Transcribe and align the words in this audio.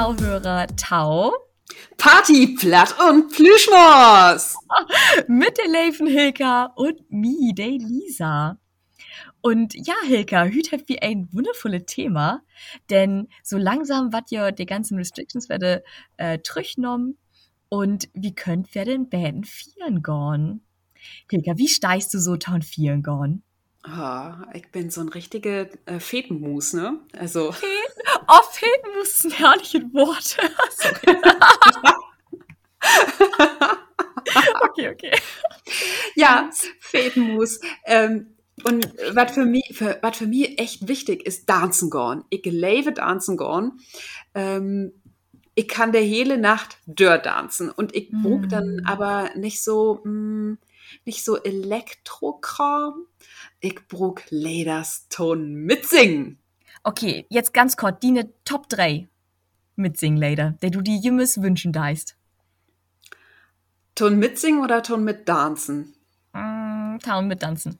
Tauhörer 0.00 0.66
Tau. 0.78 1.30
Party, 1.98 2.56
Platt 2.58 2.94
und 3.06 3.30
Plüschmos. 3.32 4.56
Mit 5.28 5.58
der 5.58 5.68
Leifen 5.68 6.06
Hilka 6.06 6.72
und 6.74 7.02
mir, 7.10 7.52
der 7.52 7.72
Lisa. 7.72 8.58
Und 9.42 9.74
ja, 9.74 9.92
Hilka, 10.06 10.44
hüt 10.44 10.72
habt 10.72 10.88
wie 10.88 11.02
ein 11.02 11.28
wundervolles 11.32 11.82
Thema, 11.84 12.40
denn 12.88 13.28
so 13.42 13.58
langsam 13.58 14.10
wat 14.10 14.30
ja 14.30 14.52
die 14.52 14.64
ganzen 14.64 14.96
Restrictions 14.96 15.50
werde 15.50 15.84
äh, 16.16 16.38
trüchnom 16.38 17.18
und 17.68 18.08
wie 18.14 18.34
könnt 18.34 18.74
wir 18.74 18.86
den 18.86 19.10
Bäden 19.10 19.44
vieren 19.44 20.02
gehen? 20.02 20.64
Hilka, 21.30 21.58
wie 21.58 21.68
steigst 21.68 22.14
du 22.14 22.18
so 22.18 22.38
taun 22.38 22.62
vieren 22.62 23.02
gehen? 23.02 23.42
Oh, 23.86 24.32
ich 24.54 24.70
bin 24.72 24.88
so 24.88 25.02
ein 25.02 25.08
richtige 25.08 25.70
äh, 25.84 26.00
Fetenmus, 26.00 26.72
ne? 26.72 27.00
Also. 27.18 27.54
Oh, 28.32 28.42
Fetenmus 28.52 29.08
ist 29.08 29.24
ein 29.24 29.30
herrliches 29.32 29.82
Wort. 29.92 30.36
okay, 34.62 34.88
okay. 34.90 35.12
Ja, 36.14 36.48
Fetenmus. 36.78 37.60
Ähm, 37.84 38.36
und 38.62 38.86
was 39.14 39.32
für 39.32 39.44
mich, 39.46 39.74
was 40.02 40.16
für 40.16 40.26
mich 40.26 40.60
echt 40.60 40.86
wichtig 40.86 41.26
ist, 41.26 41.48
dancen 41.48 41.90
gehen. 41.90 42.24
Ich 42.30 42.44
lebe 42.44 42.92
dancen 42.92 43.36
gehen. 43.36 43.80
Ähm, 44.34 44.92
ich 45.56 45.66
kann 45.66 45.90
der 45.92 46.02
hele 46.02 46.38
Nacht 46.38 46.78
dör 46.86 47.18
dancen 47.18 47.70
und 47.70 47.94
ich 47.96 48.10
brug 48.10 48.48
dann 48.48 48.76
Mm. 48.76 48.86
aber 48.86 49.30
nicht 49.34 49.62
so, 49.62 50.00
mm, 50.04 50.58
nicht 51.04 51.24
so 51.24 51.36
Elektrokram. 51.42 53.06
Ich 53.60 53.88
brug 53.88 54.22
Lederston 54.30 55.54
mitsingen. 55.54 56.39
Okay, 56.82 57.26
jetzt 57.28 57.52
ganz 57.52 57.76
kurz, 57.76 58.00
die 58.00 58.10
ne 58.10 58.28
Top 58.44 58.68
3 58.68 59.08
mitsingen, 59.76 60.18
leider, 60.18 60.52
der 60.62 60.70
du 60.70 60.80
die 60.80 60.98
Jümmes 60.98 61.42
wünschen 61.42 61.72
deist. 61.72 62.16
Ton 63.94 64.18
mitsingen 64.18 64.62
oder 64.62 64.82
Ton 64.82 65.04
mit 65.04 65.28
dancen? 65.28 65.94
Mm, 66.32 66.98
Town 66.98 67.28
mit 67.28 67.40
Tanzen. 67.40 67.78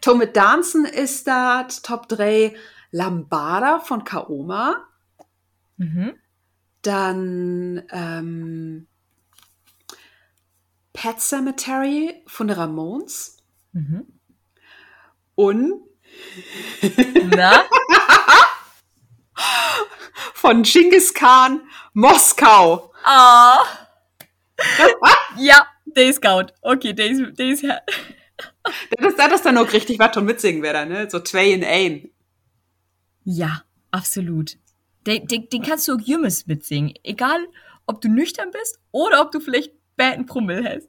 Ton 0.00 0.18
mit 0.18 0.36
dancen 0.36 0.84
ist 0.84 1.26
das 1.26 1.82
Top 1.82 2.08
3 2.08 2.54
Lambada 2.90 3.80
von 3.80 4.04
Kaoma. 4.04 4.84
Mhm. 5.76 6.14
Dann 6.82 7.82
ähm, 7.90 8.86
Pet 10.92 11.20
Cemetery 11.20 12.22
von 12.26 12.48
den 12.48 12.56
Ramones. 12.56 13.38
Mhm. 13.72 14.06
Und 15.34 15.82
Na? 17.34 17.64
von 20.46 20.62
Genghis 20.62 21.12
Khan 21.12 21.60
Moskau. 21.92 22.92
Ah. 23.04 23.58
ja, 25.38 25.66
der 25.86 26.08
ist 26.08 26.22
gut. 26.22 26.54
Okay, 26.62 26.92
der 26.92 27.06
ist, 27.10 27.36
der 27.36 27.46
ist, 27.48 27.62
her- 27.64 27.82
Das 28.90 29.06
ist, 29.08 29.18
das 29.18 29.32
ist 29.32 29.44
dann 29.46 29.58
auch 29.58 29.72
richtig, 29.72 29.98
was 29.98 30.12
Ton 30.12 30.24
mitsingen 30.24 30.62
wäre, 30.62 30.86
ne? 30.86 31.08
So 31.10 31.18
zwei 31.20 31.50
in 31.50 31.64
ein. 31.64 32.10
ja, 33.24 33.62
absolut. 33.90 34.56
Den, 35.06 35.26
den, 35.26 35.48
den 35.48 35.62
kannst 35.62 35.88
du 35.88 35.94
auch 35.94 36.00
Jümmes 36.00 36.46
mitsingen. 36.46 36.94
Egal, 37.02 37.46
ob 37.86 38.00
du 38.00 38.08
nüchtern 38.08 38.50
bist 38.52 38.78
oder 38.92 39.22
ob 39.22 39.30
du 39.32 39.40
vielleicht 39.40 39.72
Bäten 39.96 40.26
Prummel 40.26 40.64
hast. 40.68 40.88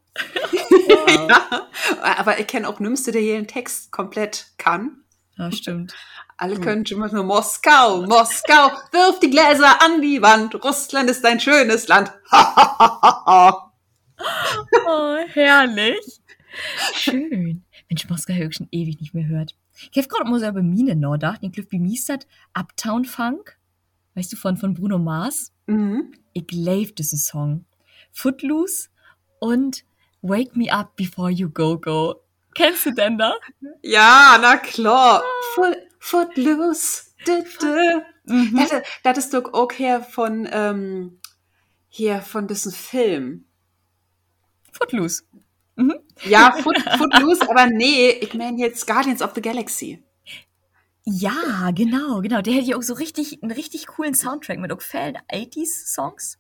ja. 1.29 1.67
Aber 2.01 2.39
ich 2.39 2.45
kenne 2.47 2.67
auch 2.67 2.79
Nümmste, 2.79 3.11
der 3.11 3.21
hier 3.21 3.35
den 3.35 3.47
Text 3.47 3.91
komplett 3.91 4.47
kann. 4.57 5.03
Ja, 5.37 5.51
stimmt. 5.51 5.93
Alle 6.37 6.59
können 6.59 6.85
schon 6.85 6.99
mal 6.99 7.11
nur 7.11 7.23
Moskau, 7.23 8.03
Moskau, 8.03 8.71
wirf 8.91 9.19
die 9.19 9.29
Gläser 9.29 9.81
an 9.81 10.01
die 10.01 10.21
Wand. 10.21 10.53
Russland 10.63 11.09
ist 11.09 11.25
ein 11.25 11.39
schönes 11.39 11.87
Land. 11.87 12.11
Oh, 14.87 15.17
herrlich. 15.33 16.21
Schön. 16.93 17.63
Mensch, 17.89 18.09
Moskau 18.09 18.33
habe 18.33 18.45
ich 18.45 18.55
schon 18.55 18.67
ewig 18.71 18.99
nicht 18.99 19.13
mehr 19.13 19.27
hört. 19.27 19.55
Ich 19.91 19.97
habe 19.97 20.07
gerade 20.07 20.29
mal 20.29 20.39
so 20.39 20.47
über 20.47 20.63
Mine 20.63 20.95
nachgedacht. 20.95 21.39
Ich 21.41 21.51
glaube, 21.51 21.71
wie 21.71 21.79
mies 21.79 22.05
das 22.05 22.19
Uptown 22.53 23.05
Funk? 23.05 23.57
Weißt 24.15 24.31
du, 24.33 24.35
von, 24.37 24.57
von 24.57 24.73
Bruno 24.73 24.97
Mars? 24.97 25.51
mhm. 25.67 26.13
Ich 26.33 26.51
liebe 26.51 26.93
diesen 26.93 27.17
Song. 27.17 27.65
Footloose 28.11 28.89
und 29.39 29.83
Wake 30.21 30.55
Me 30.55 30.71
Up 30.71 30.95
Before 30.95 31.31
You 31.31 31.49
Go 31.49 31.79
Go. 31.79 32.21
Kennst 32.57 32.85
du 32.85 32.91
denn 32.91 33.17
da? 33.17 33.35
Ja, 33.81 34.37
na 34.41 34.57
klar. 34.57 35.23
Foot, 35.55 35.77
footloose. 35.99 37.03
Du, 37.25 37.43
du. 37.59 38.03
Mhm. 38.25 38.57
Das, 38.57 38.71
das 39.03 39.17
ist 39.19 39.33
doch 39.33 39.53
auch 39.53 39.71
her 39.73 40.01
von, 40.01 40.47
ähm, 40.51 41.19
hier 41.89 42.21
von 42.21 42.47
diesem 42.47 42.71
Film. 42.73 43.45
Footloose. 44.71 45.23
Ja, 46.25 46.51
Foot, 46.63 46.77
Footloose, 46.97 47.47
aber 47.49 47.67
nee, 47.67 48.09
ich 48.09 48.33
meine 48.33 48.57
jetzt 48.59 48.87
Guardians 48.87 49.21
of 49.21 49.33
the 49.35 49.41
Galaxy. 49.41 50.03
Ja, 51.05 51.71
genau, 51.73 52.21
genau. 52.21 52.41
Der 52.41 52.53
hätte 52.53 52.67
ja 52.71 52.77
auch 52.77 52.83
so 52.83 52.93
richtig, 52.93 53.41
einen 53.41 53.51
richtig 53.51 53.87
coolen 53.87 54.13
Soundtrack 54.13 54.59
mit 54.59 54.71
auch 54.73 54.81
vielen 54.81 55.17
80s-Songs. 55.29 56.39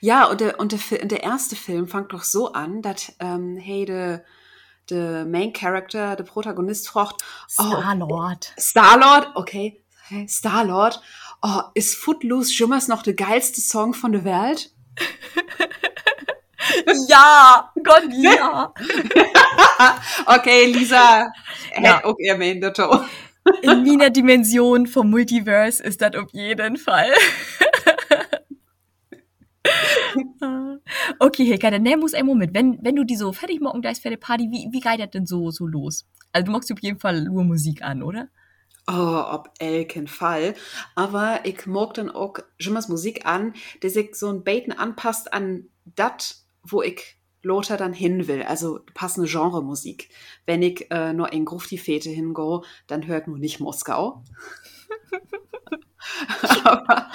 Ja, 0.00 0.24
und 0.30 0.40
der, 0.40 0.58
und 0.58 0.72
der, 0.72 0.78
Fi- 0.78 1.06
der 1.06 1.22
erste 1.22 1.54
Film 1.54 1.86
fängt 1.86 2.12
doch 2.12 2.22
so 2.24 2.52
an, 2.52 2.80
dass, 2.80 3.12
ähm, 3.20 3.56
hey, 3.58 3.84
der, 3.84 4.24
der 4.90 5.24
Main 5.24 5.52
Character, 5.52 6.16
der 6.16 6.24
Protagonist 6.24 6.88
fragt, 6.88 7.22
oh, 7.58 7.62
Star-Lord. 7.64 8.52
Star-Lord, 8.58 9.28
okay, 9.34 9.82
Star-Lord, 10.28 11.00
oh, 11.42 11.60
ist 11.74 11.96
Footloose 11.96 12.52
Jummers 12.54 12.88
noch 12.88 13.02
der 13.02 13.14
geilste 13.14 13.60
Song 13.60 13.94
von 13.94 14.12
der 14.12 14.24
Welt? 14.24 14.70
Ja, 17.08 17.70
Gott, 17.82 18.04
ja. 18.12 18.72
Okay, 20.26 20.66
Lisa, 20.66 21.26
Ja. 21.80 21.96
hätt 21.96 22.04
auch 22.04 22.16
ihr 22.18 22.36
Main. 22.36 22.60
In 23.62 23.84
meiner 23.84 24.10
Dimension 24.10 24.86
vom 24.86 25.10
Multiverse 25.10 25.82
ist 25.82 26.02
das 26.02 26.16
auf 26.16 26.30
jeden 26.32 26.76
Fall. 26.76 27.12
okay, 31.18 31.44
Hilka, 31.44 31.70
dann 31.70 31.82
nimm 31.82 32.00
muss 32.00 32.14
ein 32.14 32.26
Moment. 32.26 32.54
Wenn, 32.54 32.78
wenn 32.82 32.96
du 32.96 33.04
die 33.04 33.16
so 33.16 33.32
fertig 33.32 33.60
morgen 33.60 33.82
da 33.82 33.90
ist 33.90 34.02
für 34.02 34.10
die 34.10 34.16
Party, 34.16 34.48
wie, 34.50 34.68
wie 34.72 34.80
geht 34.80 35.00
das 35.00 35.10
denn 35.10 35.26
so, 35.26 35.50
so 35.50 35.66
los? 35.66 36.06
Also 36.32 36.46
du 36.46 36.52
machst 36.52 36.72
auf 36.72 36.82
jeden 36.82 36.98
Fall 36.98 37.24
nur 37.24 37.44
Musik 37.44 37.82
an, 37.82 38.02
oder? 38.02 38.28
Oh, 38.88 39.24
ob 39.30 39.50
elken 39.58 40.06
Fall. 40.06 40.54
Aber 40.94 41.40
ich 41.44 41.66
mag 41.66 41.94
dann 41.94 42.10
auch 42.10 42.34
Jummers 42.58 42.88
Musik 42.88 43.26
an, 43.26 43.54
der 43.82 43.90
sich 43.90 44.14
so 44.14 44.28
ein 44.28 44.44
Baiten 44.44 44.72
anpasst 44.72 45.32
an 45.32 45.68
das, 45.84 46.46
wo 46.62 46.82
ich 46.82 47.16
Lothar 47.42 47.76
dann 47.76 47.92
hin 47.92 48.28
will. 48.28 48.42
Also 48.42 48.80
passende 48.94 49.28
Genremusik. 49.28 50.08
Wenn 50.46 50.62
ich 50.62 50.90
äh, 50.90 51.12
nur 51.12 51.32
in 51.32 51.44
Grufti-Fete 51.44 52.10
hingo, 52.10 52.64
dann 52.86 53.06
hört 53.06 53.28
nur 53.28 53.38
nicht 53.38 53.60
Moskau. 53.60 54.22
Aber 56.64 57.10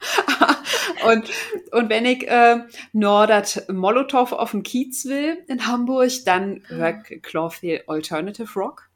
und, 1.06 1.24
und 1.72 1.88
wenn 1.88 2.06
ich 2.06 2.26
äh, 2.26 2.60
das 2.92 3.68
Molotow 3.68 4.32
auf 4.32 4.52
dem 4.52 4.62
Kiez 4.62 5.04
will 5.04 5.38
in 5.48 5.66
Hamburg, 5.66 6.10
dann 6.24 6.62
hört 6.68 7.10
ich 7.10 7.22
klar 7.22 7.50
viel 7.50 7.82
Alternative 7.86 8.52
Rock. 8.54 8.88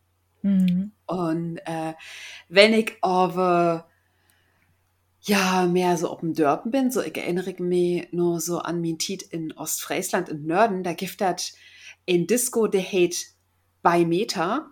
Mhm. 0.43 0.93
Und 1.07 1.59
äh, 1.65 1.95
wenn 2.49 2.75
ich 2.75 2.97
aber 3.01 3.89
ja 5.23 5.67
mehr 5.67 5.97
so 5.97 6.11
auf 6.11 6.21
dem 6.21 6.35
Dörpen 6.35 6.71
bin, 6.71 6.91
so 6.91 7.01
ich 7.01 7.17
erinnere 7.17 7.55
mich 7.63 8.13
nur 8.13 8.41
so 8.41 8.59
an 8.59 8.81
mein 8.81 8.99
Tiet 8.99 9.23
in 9.23 9.53
Ostfriesland 9.53 10.29
in 10.29 10.47
Nörden, 10.47 10.83
da 10.83 10.93
gibt 10.93 11.21
das 11.21 11.55
in 12.05 12.27
Disco, 12.27 12.67
der 12.67 12.83
hate 12.83 13.17
bei 13.83 14.05
Meter. 14.05 14.71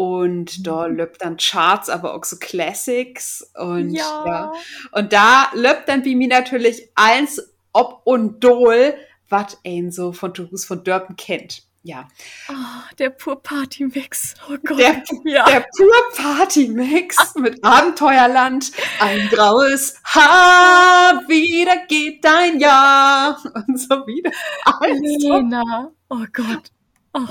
Und 0.00 0.66
da 0.66 0.86
löbt 0.86 1.20
dann 1.20 1.36
Charts, 1.36 1.90
aber 1.90 2.14
auch 2.14 2.24
so 2.24 2.38
Classics. 2.38 3.52
Und 3.54 3.90
ja. 3.90 4.50
Und 4.92 5.12
da 5.12 5.50
löbt 5.52 5.90
dann 5.90 6.06
wie 6.06 6.14
mir 6.14 6.28
natürlich 6.28 6.88
eins 6.94 7.42
ob 7.74 8.00
und 8.06 8.42
dol, 8.42 8.94
was 9.28 9.58
ein 9.62 9.92
so 9.92 10.12
von 10.14 10.32
Tourus 10.32 10.64
von 10.64 10.82
Dörpen 10.84 11.16
kennt. 11.16 11.64
Ja. 11.82 12.08
Oh, 12.48 12.54
der 12.98 13.10
pur 13.10 13.42
Party-Mix. 13.42 14.36
Oh 14.48 14.56
Gott. 14.64 14.78
Der, 14.78 15.02
ja. 15.24 15.44
der 15.44 15.66
pur 15.76 15.92
Party-Mix 16.16 17.34
mit 17.34 17.62
Abenteuerland, 17.62 18.72
ein 19.00 19.28
graues 19.28 20.00
Haar, 20.02 21.28
wieder 21.28 21.76
geht 21.88 22.24
dein 22.24 22.58
Jahr 22.58 23.38
und 23.54 23.78
so 23.78 24.06
wieder. 24.06 24.30
Also, 24.64 24.94
Lena. 24.94 25.92
Oh 26.08 26.24
Gott. 26.32 26.72
Oh, 27.12 27.26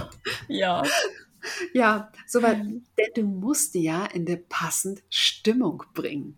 ja. 0.48 0.84
Ja, 1.74 2.12
so 2.28 2.42
weit, 2.42 2.60
denn 2.60 2.82
du 3.16 3.24
musst 3.24 3.74
die 3.74 3.84
ja 3.84 4.06
in 4.06 4.26
der 4.26 4.38
passend 4.38 5.04
Stimmung 5.10 5.84
bringen. 5.94 6.38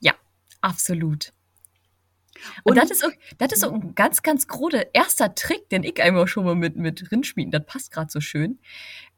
Ja, 0.00 0.14
absolut. 0.60 1.32
Und, 2.64 2.72
Und- 2.72 2.76
das 2.78 2.90
ist, 2.90 3.04
auch, 3.04 3.10
das 3.38 3.52
ist 3.52 3.64
ein 3.64 3.94
ganz, 3.94 4.22
ganz 4.22 4.46
großer 4.48 4.94
erster 4.94 5.34
Trick, 5.34 5.68
den 5.68 5.82
ich 5.82 6.00
einmal 6.02 6.26
schon 6.26 6.44
mal 6.44 6.54
mit, 6.54 6.76
mit 6.76 7.10
Rindschmieden, 7.12 7.50
das 7.50 7.66
passt 7.66 7.90
gerade 7.92 8.10
so 8.10 8.20
schön. 8.20 8.58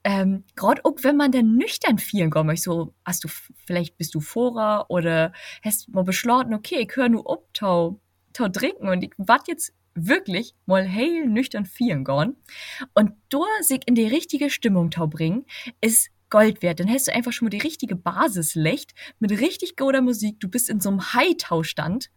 ähm, 0.05 0.43
gerade 0.57 0.85
auch 0.85 0.97
wenn 1.03 1.17
man 1.17 1.31
dann 1.31 1.57
nüchtern 1.57 1.99
vielen 1.99 2.31
kommt, 2.31 2.59
so, 2.59 2.93
hast 3.05 3.23
du, 3.23 3.29
vielleicht 3.67 3.97
bist 3.99 4.15
du 4.17 4.21
vorer 4.21 4.87
oder 4.91 5.33
hast 5.63 5.89
mal 5.91 6.03
beschlossen, 6.03 6.55
okay, 6.55 6.81
ich 6.89 6.97
höre 6.97 7.09
nur 7.09 7.29
ob, 7.31 7.55
tau, 7.55 8.01
tau 8.33 8.49
trinken 8.49 8.89
und 8.89 9.05
ich 9.05 9.13
wart 9.19 9.47
jetzt 9.47 9.73
wirklich 9.95 10.55
mal 10.67 10.89
heil 10.91 11.27
nüchtern 11.27 11.67
vielen 11.67 12.05
gone. 12.05 12.37
Und 12.95 13.13
da 13.29 13.45
sich 13.61 13.81
in 13.87 13.95
die 13.95 14.07
richtige 14.07 14.51
Stimmung 14.51 14.91
tau 14.91 15.07
bringen, 15.07 15.45
ist 15.81 16.11
Gold 16.31 16.63
wert. 16.63 16.81
Dann 16.81 16.89
hast 16.89 17.09
du 17.09 17.15
einfach 17.15 17.33
schon 17.33 17.47
mal 17.47 17.51
die 17.51 17.59
richtige 17.59 17.95
Basis 17.95 18.55
lecht 18.55 18.95
mit 19.19 19.33
richtig 19.33 19.77
guter 19.77 20.01
Musik. 20.01 20.41
Du 20.41 20.49
bist 20.49 20.71
in 20.71 20.81
so 20.81 20.89
einem 20.89 21.13
High-Tau-Stand. 21.13 22.11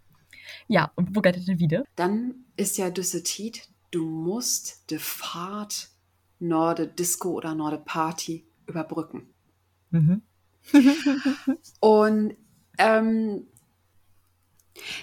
Ja, 0.68 0.92
und 0.96 1.16
wo 1.16 1.22
geht 1.22 1.36
das 1.36 1.46
denn 1.46 1.60
wieder? 1.60 1.84
Dann 1.96 2.46
ist 2.56 2.78
ja 2.78 2.90
diese 2.90 3.24
Tiet, 3.24 3.68
du 3.92 4.06
musst 4.06 4.90
die 4.90 5.00
Fahrt 5.00 5.90
Norde 6.40 6.88
Disco 6.88 7.32
oder 7.32 7.56
Norde 7.56 7.78
Party 7.78 8.46
überbrücken. 8.68 9.28
Mhm. 9.92 10.22
und 11.80 12.36
ähm, 12.78 13.48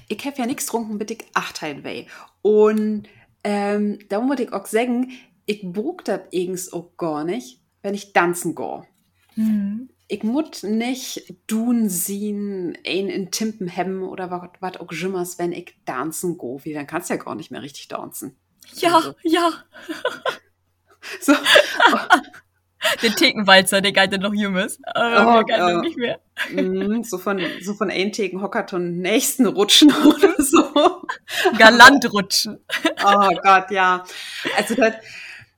ich 0.08 0.24
habe 0.24 0.38
ja 0.38 0.46
nichts 0.46 0.66
getrunken, 0.66 0.98
bitte 0.98 1.14
ich 1.14 1.24
acht 1.34 1.62
weh. 1.62 2.06
Und 2.42 3.08
ähm, 3.44 3.98
da 4.08 4.20
muss 4.20 4.40
ich 4.40 4.52
auch 4.52 4.66
sagen, 4.66 5.12
ich 5.46 5.62
brug 5.62 6.04
das 6.04 6.20
eigens 6.32 6.72
auch 6.72 6.96
gar 6.96 7.24
nicht, 7.24 7.60
wenn 7.82 7.94
ich 7.94 8.12
tanzen 8.12 8.54
gehe. 8.54 8.84
Mhm. 9.36 9.88
Ich 10.08 10.22
muss 10.24 10.62
nicht 10.62 11.34
tun 11.46 11.88
sehen, 11.88 12.76
ein 12.86 13.08
in 13.08 13.30
Timpen 13.30 13.74
haben 13.74 14.02
oder 14.02 14.50
was 14.60 14.76
auch 14.76 14.92
jimmers, 14.92 15.38
wenn 15.38 15.52
ich 15.52 15.74
tanzen 15.86 16.36
gehe. 16.36 16.58
Wie, 16.64 16.74
dann 16.74 16.86
kannst 16.86 17.08
du 17.08 17.14
ja 17.14 17.22
gar 17.22 17.34
nicht 17.34 17.50
mehr 17.50 17.62
richtig 17.62 17.88
tanzen. 17.88 18.36
Ja, 18.74 18.96
also. 18.96 19.14
ja. 19.22 19.52
so. 21.20 21.32
Der 23.02 23.14
Thekenwalzer, 23.14 23.80
der 23.80 23.92
galt 23.92 24.18
noch 24.20 24.34
junges. 24.34 24.78
Aber 24.84 25.40
oh, 25.40 25.42
der 25.42 25.80
nicht 25.80 25.96
mehr. 25.96 26.20
Mm, 26.50 27.02
so 27.02 27.18
von, 27.18 27.40
so 27.62 27.74
von 27.74 27.90
ein 27.90 28.12
Theken 28.12 28.40
Hockerton 28.42 28.98
nächsten 28.98 29.46
rutschen 29.46 29.92
oder 30.04 30.34
so. 30.38 31.02
Galant 31.58 32.12
rutschen. 32.12 32.58
Oh 33.04 33.28
Gott, 33.42 33.70
ja. 33.70 34.04
Also 34.56 34.74
das, 34.74 34.94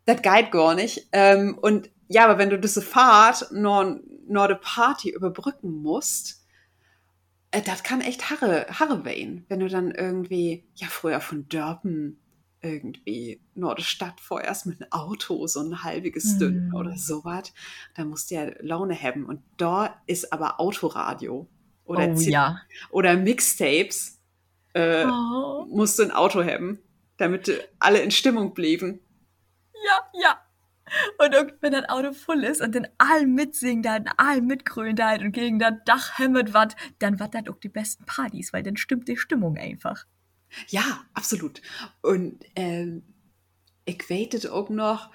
das 0.06 0.23
geht 0.23 0.50
gar 0.50 0.75
nicht. 0.75 1.08
Ähm, 1.12 1.58
und 1.61 1.91
ja, 2.08 2.25
aber 2.25 2.38
wenn 2.38 2.50
du 2.50 2.58
diese 2.58 2.82
Fahrt 2.82 3.50
nur, 3.52 4.00
nur 4.26 4.44
eine 4.44 4.56
Party 4.56 5.11
überbrücken 5.11 5.82
musst, 5.82 6.44
äh, 7.50 7.62
das 7.62 7.82
kann 7.82 8.00
echt 8.00 8.31
Harre, 8.31 8.67
Harre 8.69 9.05
wehen, 9.05 9.44
wenn 9.49 9.61
du 9.61 9.69
dann 9.69 9.91
irgendwie, 9.91 10.64
ja, 10.75 10.88
früher 10.88 11.20
von 11.20 11.49
Dörpen 11.49 12.20
irgendwie 12.64 13.40
Nordestadt 13.55 14.20
vorerst 14.20 14.66
mit 14.66 14.81
einem 14.81 14.90
Auto, 14.93 15.46
so 15.46 15.61
ein 15.61 15.82
halbiges 15.82 16.38
Dünn 16.38 16.70
mm. 16.70 16.75
oder 16.75 16.96
sowas. 16.96 17.52
Da 17.94 18.05
musst 18.05 18.31
du 18.31 18.37
ja 18.37 18.50
Laune 18.61 19.00
haben. 19.00 19.26
Und 19.26 19.43
da 19.56 20.00
ist 20.06 20.32
aber 20.32 20.61
Autoradio 20.61 21.49
oder, 21.84 22.08
oh, 22.08 22.20
ja. 22.20 22.61
oder 22.90 23.16
Mixtapes 23.16 24.20
äh, 24.72 25.05
oh. 25.06 25.66
musst 25.69 25.99
du 25.99 26.05
ein 26.05 26.11
Auto 26.11 26.43
haben, 26.43 26.78
damit 27.16 27.69
alle 27.78 28.00
in 28.00 28.11
Stimmung 28.11 28.55
blieben. 28.55 29.00
Ja, 29.84 30.20
ja. 30.20 30.40
Und 31.19 31.55
wenn 31.60 31.72
das 31.72 31.88
Auto 31.88 32.12
voll 32.12 32.44
ist 32.44 32.60
und 32.60 32.75
dann 32.75 32.87
all 32.99 33.26
mitsingen 33.26 33.82
da, 33.82 33.99
all 34.17 34.43
mitgrölen 34.43 34.96
da 34.96 35.14
und 35.14 35.32
gegen 35.32 35.58
das 35.58 35.75
Dach 35.87 36.19
hämmert 36.19 36.52
dann 36.99 37.20
wat 37.20 37.34
das 37.34 37.46
auch 37.49 37.58
die 37.58 37.69
besten 37.69 38.05
Partys, 38.05 38.52
weil 38.52 38.62
dann 38.62 38.76
stimmt 38.76 39.08
die 39.08 39.17
Stimmung 39.17 39.56
einfach. 39.56 40.05
Ja, 40.69 41.05
absolut. 41.15 41.61
Und 42.03 42.45
ähm, 42.56 43.03
ich 43.85 44.09
weiß 44.09 44.47
auch 44.47 44.71
noch, 44.71 45.11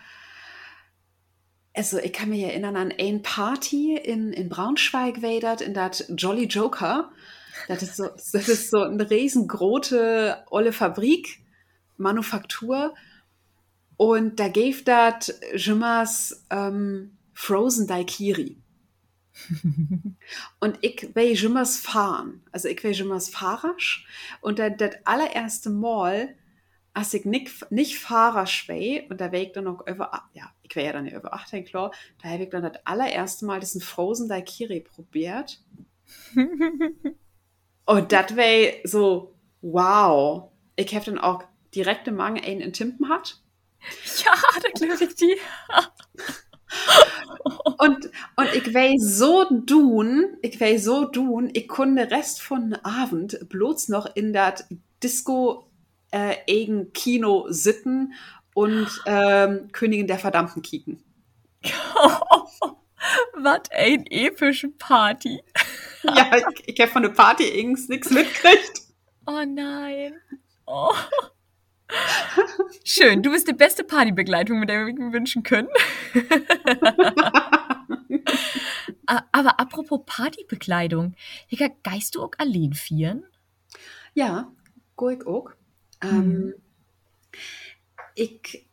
also 1.74 1.98
ich 1.98 2.14
kann 2.14 2.30
mich 2.30 2.42
erinnern 2.42 2.76
an 2.76 2.94
eine 2.98 3.20
Party 3.20 3.96
in, 3.96 4.34
in 4.34 4.50
Braunschweig, 4.50 5.22
wedert, 5.22 5.62
in 5.62 5.74
das 5.74 6.06
Jolly 6.10 6.46
Joker. 6.46 7.12
Das 7.68 7.84
ist 7.84 7.96
so, 7.96 8.08
das 8.08 8.48
ist 8.48 8.70
so 8.70 8.82
eine 8.82 9.10
riesengroße, 9.10 10.46
olle 10.50 10.74
Fabrik, 10.74 11.40
Manufaktur. 11.98 12.96
Und 13.98 14.40
da 14.40 14.48
gave 14.48 14.84
das 14.84 15.40
Jimmers 15.56 16.46
ähm, 16.50 17.18
Frozen 17.34 17.88
Daikiri. 17.88 18.58
und 20.60 20.78
ich 20.82 21.10
will 21.16 21.34
jimmers 21.34 21.80
fahren. 21.80 22.44
Also 22.52 22.68
ich 22.68 22.84
will 22.84 22.92
jimmers 22.92 23.30
fahrrasch. 23.30 24.06
Und 24.42 24.60
das, 24.60 24.74
das 24.78 24.96
allererste 25.06 25.70
Mal, 25.70 26.36
als 26.94 27.14
ich 27.14 27.26
nicht, 27.26 27.72
nicht 27.72 28.00
fahrrasch 28.00 28.68
will, 28.68 29.04
und 29.10 29.22
da 29.22 29.32
wäre 29.32 29.44
ich 29.44 29.52
dann 29.52 29.66
noch 29.66 29.86
über, 29.88 30.12
ja, 30.34 30.52
ich 30.64 30.76
wäre 30.76 30.88
ja 30.88 30.94
dann 30.94 31.08
über 31.08 31.34
18, 31.34 31.66
klar, 31.66 31.92
da 32.22 32.30
habe 32.30 32.44
ich 32.44 32.50
dann 32.50 32.64
das 32.64 32.86
allererste 32.86 33.46
Mal 33.46 33.60
diesen 33.60 33.82
Frozen 33.82 34.28
Daikiri 34.28 34.82
probiert. 34.82 35.62
und 37.86 38.12
das 38.12 38.36
wäre 38.36 38.78
so, 38.84 39.36
wow. 39.62 40.52
Ich 40.76 40.94
habe 40.96 41.06
dann 41.06 41.20
auch 41.20 41.44
direkt 41.76 42.08
im 42.08 42.16
Magen 42.16 42.40
einen 42.40 42.62
in 42.62 42.74
Timpen 42.74 43.10
hat. 43.10 43.42
Ja, 44.26 44.34
da 44.62 44.70
glaube 44.72 45.06
ich 45.06 45.16
die. 45.16 45.38
und, 47.78 48.10
und 48.36 48.54
ich 48.54 48.74
weiß 48.74 49.02
so 49.02 49.46
tun, 49.62 50.38
ich 50.42 50.60
weiß 50.60 50.84
so 50.84 51.06
tun, 51.06 51.50
ich 51.54 51.68
konnte 51.68 52.10
Rest 52.12 52.42
von 52.42 52.74
Abend 52.84 53.50
bloß 53.50 53.90
noch 53.90 54.16
in 54.16 54.34
das 54.34 54.66
Disco 55.02 55.70
äh, 56.12 56.36
eigen 56.50 56.92
Kino 56.94 57.48
sitten 57.50 58.14
und 58.54 58.88
ähm, 59.06 59.70
Königin 59.72 60.08
der 60.08 60.20
Verdammten 60.20 60.62
kicken. 60.62 61.04
Was 63.34 63.62
ein 63.72 64.06
epische 64.08 64.70
Party. 64.70 65.42
ja, 66.04 66.32
ich, 66.36 66.68
ich 66.68 66.80
habe 66.80 66.92
von 66.92 67.04
der 67.04 67.10
Party 67.10 67.44
irgends 67.46 67.88
nichts 67.88 68.10
mitgekriegt. 68.10 68.82
Oh 69.26 69.44
nein. 69.46 70.16
Oh. 70.66 70.94
Schön, 72.84 73.24
du 73.24 73.32
bist 73.32 73.48
die 73.48 73.54
beste 73.54 73.84
Partybegleitung, 73.84 74.60
mit 74.60 74.70
der 74.70 74.86
wir 74.86 74.94
mir 74.94 75.14
wünschen 75.14 75.44
können. 75.44 75.70
Aber 79.06 79.60
apropos 79.60 80.02
Partybekleidung, 80.06 81.16
Hika, 81.48 81.70
geist 81.84 82.16
du 82.16 82.24
auch 82.24 82.32
allein 82.38 82.74
vieren? 82.74 83.24
Ja, 84.14 84.52
go 84.96 85.10
ich 85.10 85.26
auch. 85.26 85.52
Hm. 86.04 86.10
Ähm, 86.10 86.54
ich, 88.16 88.68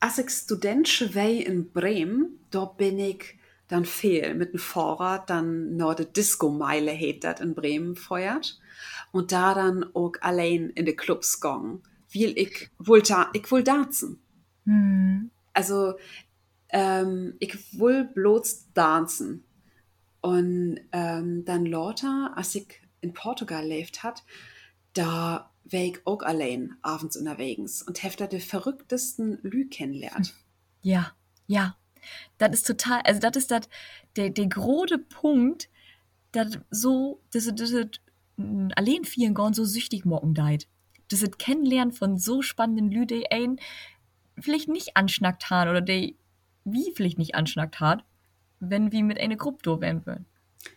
als 0.00 0.18
ich 0.18 0.30
studentische 0.30 1.14
Wei 1.14 1.32
in 1.32 1.72
Bremen, 1.72 2.40
da 2.50 2.66
bin 2.66 2.98
ich 2.98 3.38
dann 3.68 3.86
fehl 3.86 4.34
mit 4.34 4.52
dem 4.52 4.60
Fahrrad 4.60 5.30
dann 5.30 5.76
noch 5.76 5.94
die 5.94 6.04
Disco-Meile 6.04 6.92
in 6.92 7.54
Bremen 7.54 7.96
feuert 7.96 8.60
und 9.12 9.32
da 9.32 9.54
dann 9.54 9.84
auch 9.94 10.12
allein 10.20 10.68
in 10.70 10.84
die 10.84 10.96
Clubs 10.96 11.40
gegangen 11.40 11.82
will 12.14 12.36
ich 12.38 12.70
wohl, 12.78 13.02
da, 13.02 13.30
ich 13.32 13.50
will 13.50 13.64
tanzen. 13.64 14.22
Hm. 14.64 15.30
Also, 15.52 15.94
ähm, 16.70 17.34
ich 17.40 17.78
will 17.78 18.04
bloß 18.04 18.72
tanzen. 18.72 19.44
Und 20.20 20.80
ähm, 20.92 21.44
dann 21.44 21.66
lauter, 21.66 22.32
als 22.34 22.54
ich 22.54 22.80
in 23.00 23.12
Portugal 23.12 23.66
lebt 23.66 24.02
hat, 24.02 24.24
da 24.94 25.50
war 25.64 25.80
ich 25.80 25.98
auch 26.06 26.22
allein 26.22 26.76
abends 26.82 27.16
unterwegs 27.16 27.82
und 27.82 28.02
habe 28.02 28.28
die 28.28 28.40
verrücktesten 28.40 29.38
Lü 29.42 29.68
kennenlernt. 29.68 30.34
Ja, 30.82 31.12
ja. 31.46 31.76
Das 32.36 32.52
ist 32.52 32.66
total, 32.66 33.00
also 33.02 33.20
das 33.20 33.36
ist 33.36 33.50
das, 33.50 33.68
der, 34.16 34.30
der 34.30 34.46
große 34.46 34.98
Punkt, 34.98 35.70
dass 36.32 36.58
so, 36.70 37.22
dass 37.32 37.46
das, 37.46 37.70
das 37.70 37.86
allein 38.74 39.04
vielen 39.04 39.34
Gorn 39.34 39.54
so 39.54 39.64
süchtig 39.64 40.04
morgen 40.04 40.34
deit 40.34 40.68
das 41.08 41.24
Kennenlernen 41.38 41.92
von 41.92 42.18
so 42.18 42.42
spannenden 42.42 42.90
Leuten, 42.90 43.22
einen 43.30 43.60
vielleicht 44.38 44.68
nicht 44.68 44.96
anschnackt 44.96 45.50
haben 45.50 45.70
oder 45.70 45.80
die 45.80 46.16
wie 46.64 46.92
vielleicht 46.94 47.18
nicht 47.18 47.34
anschnackt 47.34 47.80
hat, 47.80 48.04
wenn 48.60 48.90
wir 48.90 49.04
mit 49.04 49.20
einer 49.20 49.36
Gruppe 49.36 49.60
da 49.62 49.80
werden 49.80 50.06
würden. 50.06 50.26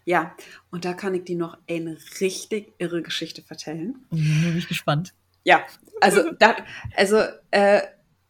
Ja, 0.04 0.36
und 0.70 0.86
da 0.86 0.94
kann 0.94 1.16
ich 1.16 1.24
dir 1.24 1.38
noch 1.38 1.58
eine 1.70 1.98
richtig 2.20 2.74
irre 2.78 3.02
Geschichte 3.02 3.44
erzählen. 3.48 3.96
Oh, 4.12 4.16
bin 4.16 4.58
ich 4.58 4.68
gespannt. 4.68 5.14
Ja, 5.44 5.66
also, 6.02 6.32
da, 6.40 6.58
also, 6.96 7.22
äh, 7.52 7.82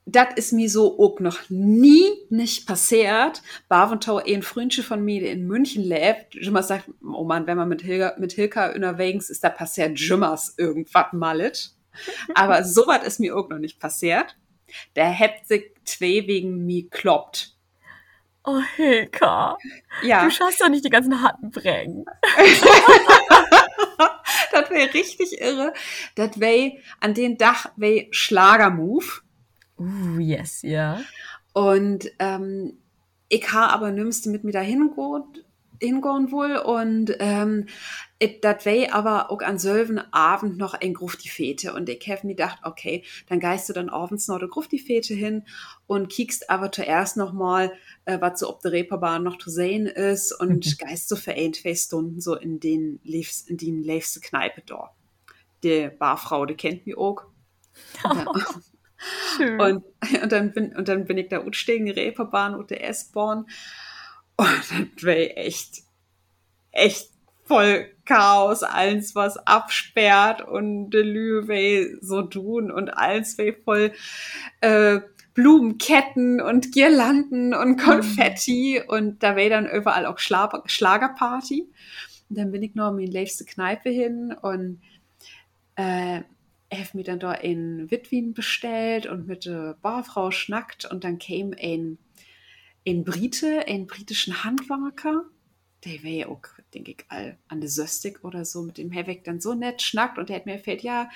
das 0.05 0.35
ist 0.35 0.53
mir 0.53 0.69
so 0.69 0.97
auch 0.99 1.19
noch 1.19 1.49
nie 1.49 2.05
nicht 2.29 2.65
passiert. 2.65 3.41
Baventau, 3.67 4.17
ein 4.17 4.41
Freundchen 4.41 4.83
von 4.83 5.03
mir, 5.03 5.19
der 5.19 5.33
in 5.33 5.47
München 5.47 5.83
lebt, 5.83 6.35
immer 6.35 6.63
sagt, 6.63 6.89
oh 7.03 7.25
Mann, 7.25 7.45
wenn 7.45 7.57
man 7.57 7.67
mit 7.67 7.81
Hilka, 7.81 8.15
mit 8.17 8.31
Hilka 8.31 8.73
unterwegs 8.73 9.29
ist, 9.29 9.43
da 9.43 9.49
passiert 9.49 9.99
Jimmers 9.99 10.53
irgendwas 10.57 11.11
malet. 11.11 11.76
Aber 12.35 12.63
sowas 12.63 13.05
ist 13.05 13.19
mir 13.19 13.35
auch 13.35 13.49
noch 13.49 13.59
nicht 13.59 13.79
passiert. 13.79 14.37
Der 14.95 15.09
hebt 15.09 15.47
sich 15.47 15.71
zwei 15.85 16.27
wegen 16.27 16.65
mir 16.65 16.89
kloppt. 16.89 17.55
Oh, 18.43 18.61
Hilka. 18.75 19.57
Ja. 20.03 20.23
Du 20.23 20.31
schaffst 20.31 20.61
doch 20.61 20.69
nicht 20.69 20.85
die 20.85 20.89
ganzen 20.89 21.21
harten 21.21 21.51
bringen. 21.51 22.05
das 24.51 24.69
wäre 24.69 24.93
richtig 24.93 25.41
irre. 25.41 25.73
Das 26.15 26.39
wäre 26.39 26.77
an 27.01 27.13
den 27.13 27.37
Dach 27.37 27.71
wäre 27.75 28.07
Schlagermove. 28.11 29.21
Uh, 29.77 30.19
yes, 30.19 30.61
ja. 30.61 31.01
Und 31.53 32.09
ähm, 32.19 32.77
ich 33.29 33.51
ha 33.51 33.67
aber 33.67 33.91
nimmst 33.91 34.27
mit 34.27 34.43
mir 34.43 34.53
dahin 34.53 34.91
gut 34.91 35.43
hingehen 35.81 36.31
wohl 36.31 36.55
und 36.57 37.15
ähm, 37.19 37.67
dat 38.19 38.65
wei 38.65 38.91
aber 38.91 39.29
auch 39.29 39.41
an 39.41 39.59
selben 39.59 39.99
Abend 40.11 40.57
noch 40.57 40.73
ein 40.73 40.93
Gruft 40.93 41.23
die 41.23 41.29
Fete 41.29 41.73
und 41.73 41.87
ich 41.87 42.09
habe 42.09 42.25
mir 42.25 42.35
gedacht, 42.35 42.59
okay, 42.63 43.03
dann 43.29 43.39
geist 43.39 43.69
du 43.69 43.73
dann 43.73 43.89
abends 43.89 44.27
noch 44.27 44.39
der 44.39 44.47
Gruft 44.47 44.71
die 44.71 44.79
Fete 44.79 45.13
hin 45.13 45.43
und 45.85 46.09
kiekst 46.09 46.49
aber 46.49 46.71
zuerst 46.71 47.17
noch 47.17 47.31
mal, 47.31 47.71
äh, 48.05 48.19
was 48.19 48.39
so 48.39 48.49
ob 48.49 48.61
der 48.61 48.71
Reeperbahn 48.71 49.23
noch 49.23 49.37
zu 49.37 49.49
sehen 49.49 49.85
ist 49.85 50.31
und 50.31 50.65
mhm. 50.65 50.77
geist 50.79 51.09
so 51.09 51.15
für 51.15 51.33
ein, 51.33 51.53
zwei 51.53 51.75
Stunden 51.75 52.19
so 52.19 52.35
in 52.35 52.59
den 52.59 52.99
Leifs, 53.03 53.41
in 53.41 53.57
den 53.57 53.83
leifste 53.83 54.19
Kneipe 54.19 54.61
da. 54.65 54.91
Die 55.63 55.89
Barfrau, 55.89 56.45
die 56.45 56.55
kennt 56.55 56.85
mich 56.87 56.97
auch. 56.97 57.23
Schön. 59.37 59.61
Und, 59.61 59.83
und, 60.23 60.31
dann 60.31 60.53
bin, 60.53 60.75
und 60.75 60.87
dann 60.87 61.05
bin 61.05 61.19
ich 61.19 61.29
da 61.29 61.45
utstegen, 61.45 61.89
Reeperbahn 61.89 62.55
und 62.55 62.71
der 62.71 62.87
S-Bahn. 62.89 63.45
Und 64.35 64.49
das 64.95 65.03
war 65.03 65.13
echt, 65.13 65.83
echt 66.71 67.11
voll 67.47 67.89
Chaos, 68.05 68.63
alles 68.63 69.15
was 69.15 69.37
absperrt 69.37 70.41
und 70.41 70.91
de 70.91 71.01
Lüwe 71.01 71.97
so 72.01 72.21
tun 72.21 72.71
und 72.71 72.89
alles 72.89 73.37
voll 73.65 73.91
äh, 74.61 74.99
Blumenketten 75.33 76.41
und 76.41 76.71
Girlanden 76.71 77.53
und 77.53 77.77
Konfetti 77.77 78.81
mhm. 78.81 78.89
und 78.89 79.23
da 79.23 79.35
war 79.35 79.49
dann 79.49 79.69
überall 79.69 80.05
auch 80.05 80.19
Schlag 80.19 80.53
Schlagerparty. 80.65 81.67
Und 82.29 82.37
dann 82.37 82.51
bin 82.51 82.63
ich 82.63 82.75
noch 82.75 82.91
in 82.91 82.97
die 82.97 83.05
liebste 83.05 83.45
Kneipe 83.45 83.89
hin 83.89 84.35
und 84.41 84.81
äh, 85.75 86.21
habe 86.73 86.89
mir 86.93 87.03
dann 87.03 87.19
da 87.19 87.33
in 87.33 87.89
Witwin 87.91 88.33
bestellt 88.33 89.05
und 89.05 89.27
mit 89.27 89.45
der 89.45 89.77
Barfrau 89.81 90.31
schnackt 90.31 90.85
und 90.85 91.03
dann 91.03 91.19
kam 91.19 91.53
ein, 91.61 91.97
ein 92.85 93.03
Brite, 93.03 93.67
ein 93.67 93.87
britischen 93.87 94.43
Handwerker, 94.43 95.23
der 95.85 96.03
wäre 96.03 96.15
ja 96.15 96.27
auch, 96.27 96.41
denke 96.77 96.91
ich, 96.91 97.05
all 97.09 97.37
an 97.47 97.59
der 97.59 97.69
Söstig 97.69 98.23
oder 98.23 98.45
so, 98.45 98.61
mit 98.61 98.77
dem 98.77 98.91
Herweg 98.91 99.23
dann 99.23 99.41
so 99.41 99.53
nett 99.53 99.81
schnackt 99.81 100.17
und 100.17 100.29
der 100.29 100.37
hat 100.37 100.45
mir 100.45 100.53
erzählt, 100.53 100.83
ja, 100.83 101.09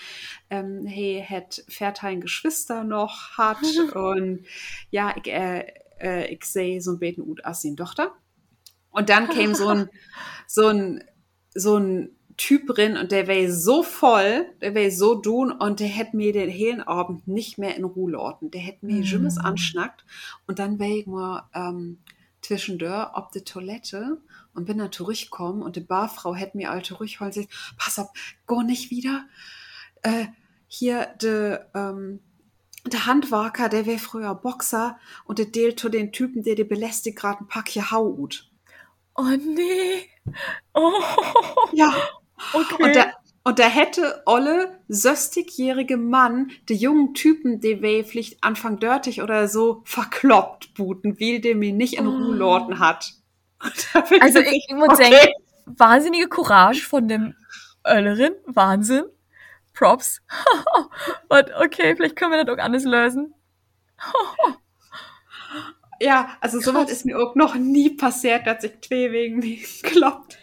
ähm, 0.50 0.86
hey, 0.86 1.24
hat 1.28 1.64
Fertein 1.68 2.22
Geschwister 2.22 2.84
noch, 2.84 3.38
hat 3.38 3.62
und 3.96 4.46
ja, 4.90 5.14
ich, 5.16 5.32
äh, 5.32 5.66
äh, 6.00 6.34
ich 6.34 6.44
sehe 6.46 6.82
so 6.82 6.94
ein 6.94 7.00
Beten 7.00 7.22
Ut 7.22 7.46
aus 7.46 7.62
Tochter. 7.78 8.12
Und 8.90 9.10
dann 9.10 9.30
kam 9.30 9.54
so 9.54 9.68
ein, 9.68 9.90
so 10.48 10.68
ein, 10.68 11.04
so 11.54 11.78
ein 11.78 12.10
Typ 12.38 12.68
drin 12.68 12.98
und 12.98 13.12
der 13.12 13.28
wäre 13.28 13.52
so 13.52 13.84
voll, 13.84 14.48
der 14.62 14.74
wäre 14.74 14.90
so 14.90 15.14
dun 15.14 15.52
und 15.52 15.80
der 15.80 15.88
hätte 15.88 16.18
mir 16.18 16.34
den 16.34 16.50
hellen 16.50 16.82
Abend 16.82 17.28
nicht 17.28 17.60
mehr 17.60 17.76
in 17.76 17.84
Ruhe 17.84 18.14
lauten. 18.14 18.50
Der 18.50 18.62
hätte 18.62 18.86
mir 18.86 19.04
mm. 19.04 19.38
anschnackt 19.38 20.06
und 20.48 20.58
dann 20.58 20.80
wäre 20.80 20.98
ich 20.98 21.06
mal 21.06 21.48
ähm, 21.54 22.00
zwischendurch 22.52 23.14
ob 23.14 23.32
die 23.32 23.44
Toilette 23.44 24.18
und 24.54 24.66
bin 24.66 24.78
da 24.78 24.92
zurückgekommen 24.92 25.62
und 25.62 25.76
die 25.76 25.82
Barfrau 25.82 26.36
hätte 26.36 26.58
mir 26.58 26.72
alte 26.72 26.90
zurückholen 26.90 27.32
sich, 27.32 27.48
pass 27.78 27.98
auf, 28.00 28.10
go 28.46 28.62
nicht 28.62 28.92
wieder. 28.92 29.26
Äh, 30.02 30.26
hier 30.68 31.08
der 31.22 31.70
ähm, 31.74 32.20
der 32.86 33.06
Handwerker, 33.06 33.70
der 33.70 33.86
wäre 33.86 34.00
früher 34.00 34.34
Boxer 34.34 34.98
und 35.26 35.38
der 35.38 35.46
dealt 35.46 35.80
zu 35.80 35.90
den 35.90 36.12
Typen, 36.12 36.44
der 36.44 36.56
die 36.56 36.64
belästigt 36.64 37.18
gerade 37.18 37.42
ein 37.42 37.48
Pack 37.48 37.70
hier 37.70 37.92
Haut. 37.92 38.50
Oh 39.16 39.24
nee. 39.24 40.10
Oh. 40.74 40.92
Ja, 41.74 41.94
Okay. 42.54 42.84
Und 42.84 42.96
der, 42.96 43.14
und 43.44 43.58
da 43.58 43.64
hätte 43.64 44.22
Olle, 44.26 44.80
söstigjährige 44.88 45.98
Mann, 45.98 46.52
die 46.70 46.76
jungen 46.76 47.14
Typen, 47.14 47.60
die 47.60 48.04
vielleicht 48.04 48.44
Anfang 48.44 48.80
dörtig 48.80 49.22
oder 49.22 49.48
so 49.48 49.82
verkloppt 49.86 50.76
buten, 50.76 51.20
wie 51.20 51.42
der 51.42 51.56
mir 51.56 51.74
nicht 51.74 51.96
in 51.96 52.08
Ruhe 52.08 52.36
lorden 52.36 52.80
hat. 52.80 53.14
Also 54.20 54.40
ich, 54.40 54.66
ich 54.70 54.76
muss 54.76 54.90
okay. 54.90 55.12
sagen, 55.12 55.34
wahnsinnige 55.66 56.28
Courage 56.28 56.82
von 56.82 57.08
dem 57.08 57.36
Öllerin, 57.88 58.34
Wahnsinn. 58.48 59.06
Props. 59.74 60.22
Und 61.30 61.46
okay, 61.64 61.96
vielleicht 61.96 62.16
können 62.16 62.32
wir 62.32 62.44
das 62.44 62.56
auch 62.56 62.64
anders 62.64 62.84
lösen. 62.84 63.34
ja, 66.00 66.30
also 66.42 66.60
sowas 66.60 66.92
ist 66.92 67.06
mir 67.06 67.20
auch 67.20 67.36
noch 67.36 67.56
nie 67.56 67.92
passiert, 67.92 68.48
dass 68.48 68.64
ich 68.64 68.82
zwei 68.82 69.12
wegen 69.12 69.40
mir 69.40 69.58
gekloppt. 69.82 70.38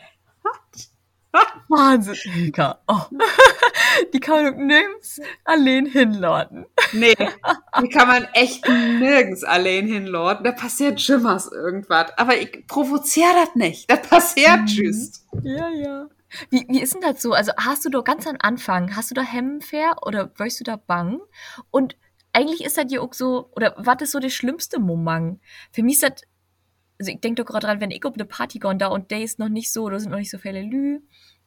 Wahnsinn, 1.69 2.15
Hilka. 2.15 2.79
Oh. 2.89 3.03
Die 4.13 4.21
kann 4.21 4.45
man 4.45 4.67
nirgends 4.67 5.21
allein 5.45 5.87
hinladen. 5.87 6.67
Nee, 6.93 7.15
die 7.83 7.89
kann 7.89 8.09
man 8.09 8.25
echt 8.33 8.67
nirgends 8.69 9.45
allein 9.45 9.87
hinladen. 9.87 10.45
Da 10.45 10.53
passiert 10.53 11.01
Schimmers 11.01 11.51
irgendwas. 11.51 12.17
Aber 12.17 12.37
ich 12.37 12.67
provoziere 12.67 13.33
das 13.35 13.55
nicht. 13.55 13.91
Das 13.91 14.03
passiert 14.03 14.61
mhm. 14.61 14.67
tschüss. 14.67 15.27
Ja, 15.43 15.69
ja. 15.69 16.09
Wie, 16.51 16.67
wie 16.69 16.81
ist 16.81 16.95
denn 16.95 17.03
das 17.03 17.23
so? 17.23 17.33
Also 17.33 17.53
hast 17.57 17.85
du 17.85 17.91
da 17.91 18.01
ganz 18.01 18.27
am 18.27 18.37
Anfang, 18.41 18.95
hast 18.95 19.11
du 19.11 19.15
da 19.15 19.23
Hemmenfair 19.23 19.97
oder 20.03 20.31
wirst 20.39 20.61
du 20.61 20.65
da 20.65 20.77
bang? 20.77 21.21
Und 21.71 21.97
eigentlich 22.33 22.65
ist 22.65 22.77
das 22.77 22.87
ja 22.91 23.01
auch 23.01 23.15
so, 23.15 23.51
oder 23.57 23.75
was 23.79 24.03
ist 24.03 24.13
so 24.13 24.21
der 24.21 24.31
schlimmste 24.31 24.79
Moment? 24.79 25.41
Für 25.73 25.83
mich 25.83 25.95
ist 25.95 26.03
das 26.03 26.23
also 26.99 27.13
ich 27.13 27.21
denke 27.21 27.43
doch 27.43 27.51
gerade 27.51 27.67
dran, 27.67 27.81
wenn 27.81 27.91
ich 27.91 28.05
auf 28.05 28.15
eine 28.15 28.25
Party 28.25 28.59
gehe 28.59 28.77
da 28.77 28.89
und 28.89 29.11
der 29.11 29.23
ist 29.23 29.39
noch 29.39 29.49
nicht 29.49 29.73
so, 29.73 29.89
da 29.89 29.99
sind 29.99 30.11
noch 30.11 30.19
nicht 30.19 30.31
so 30.31 30.39
viele 30.39 30.63
Lü. 30.63 31.01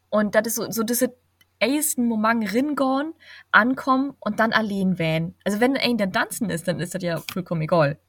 Und 0.10 0.36
das 0.36 0.48
ist 0.48 0.56
so, 0.56 0.72
so 0.72 0.84
diese 0.84 1.16
ersten 1.60 2.06
Moment 2.06 2.54
ringorn, 2.54 3.14
ankommen 3.52 4.16
und 4.20 4.40
dann 4.40 4.52
allein 4.54 4.98
wählen. 4.98 5.36
Also 5.44 5.60
wenn 5.60 5.78
ein 5.78 5.98
dann 5.98 6.12
tanzen 6.12 6.50
ist, 6.50 6.68
dann 6.68 6.80
ist 6.80 6.96
das 6.96 7.04
ja 7.04 7.22
vollkommen 7.32 7.62
egal. 7.62 8.00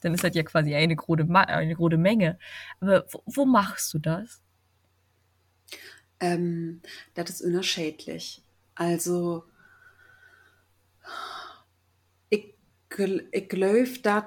Dann 0.00 0.14
ist 0.14 0.24
das 0.24 0.34
ja 0.34 0.42
quasi 0.42 0.74
eine 0.74 0.96
große, 0.96 1.26
eine 1.28 1.74
große 1.74 1.96
Menge. 1.96 2.38
Aber 2.80 3.04
wo, 3.10 3.22
wo 3.26 3.44
machst 3.44 3.92
du 3.92 3.98
das? 3.98 4.40
Ähm, 6.20 6.80
das 7.14 7.30
ist 7.30 7.42
unerschädlich. 7.42 8.42
Also, 8.74 9.44
ich, 12.28 12.54
ich 13.32 13.48
glaube, 13.48 13.88
dass 14.02 14.24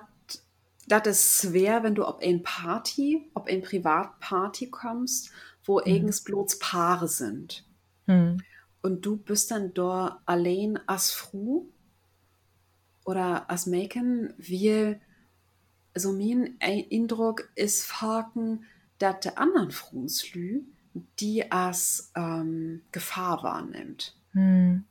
das 0.87 1.07
ist 1.07 1.41
schwer, 1.41 1.83
wenn 1.83 1.95
du 1.95 2.07
ob 2.07 2.21
ein 2.21 2.43
Party, 2.43 3.29
ob 3.33 3.47
ein 3.47 3.61
Privatparty 3.61 4.69
kommst, 4.69 5.31
wo 5.63 5.79
mhm. 5.79 5.85
eigens 5.85 6.21
bloß 6.21 6.59
Paare 6.59 7.07
sind. 7.07 7.65
Mhm. 8.05 8.41
Und 8.81 9.05
du 9.05 9.15
bist 9.15 9.51
dann 9.51 9.73
dort 9.73 10.19
allein 10.25 10.77
als 10.87 11.11
Fru 11.11 11.67
oder 13.05 13.49
als 13.49 13.65
Mäken, 13.65 14.33
wie 14.37 14.97
so 15.95 16.11
mein 16.11 16.55
Eindruck 16.59 17.49
ist 17.55 17.85
Faken, 17.85 18.65
dass 18.97 19.21
der 19.21 19.37
anderen 19.37 19.71
Frunslü 19.71 20.63
die 21.19 21.51
als 21.51 22.11
ähm, 22.15 22.81
Gefahr 22.91 23.41
wahrnimmt. 23.43 24.15
Mhm. 24.33 24.85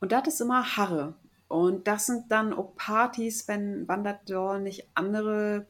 Und 0.00 0.12
das 0.12 0.28
ist 0.28 0.40
immer 0.40 0.76
Harre. 0.76 1.14
Und 1.52 1.86
das 1.86 2.06
sind 2.06 2.32
dann 2.32 2.54
auch 2.54 2.74
Partys, 2.76 3.46
wenn 3.46 3.86
wandert 3.86 4.30
da 4.30 4.58
nicht 4.58 4.88
andere, 4.94 5.66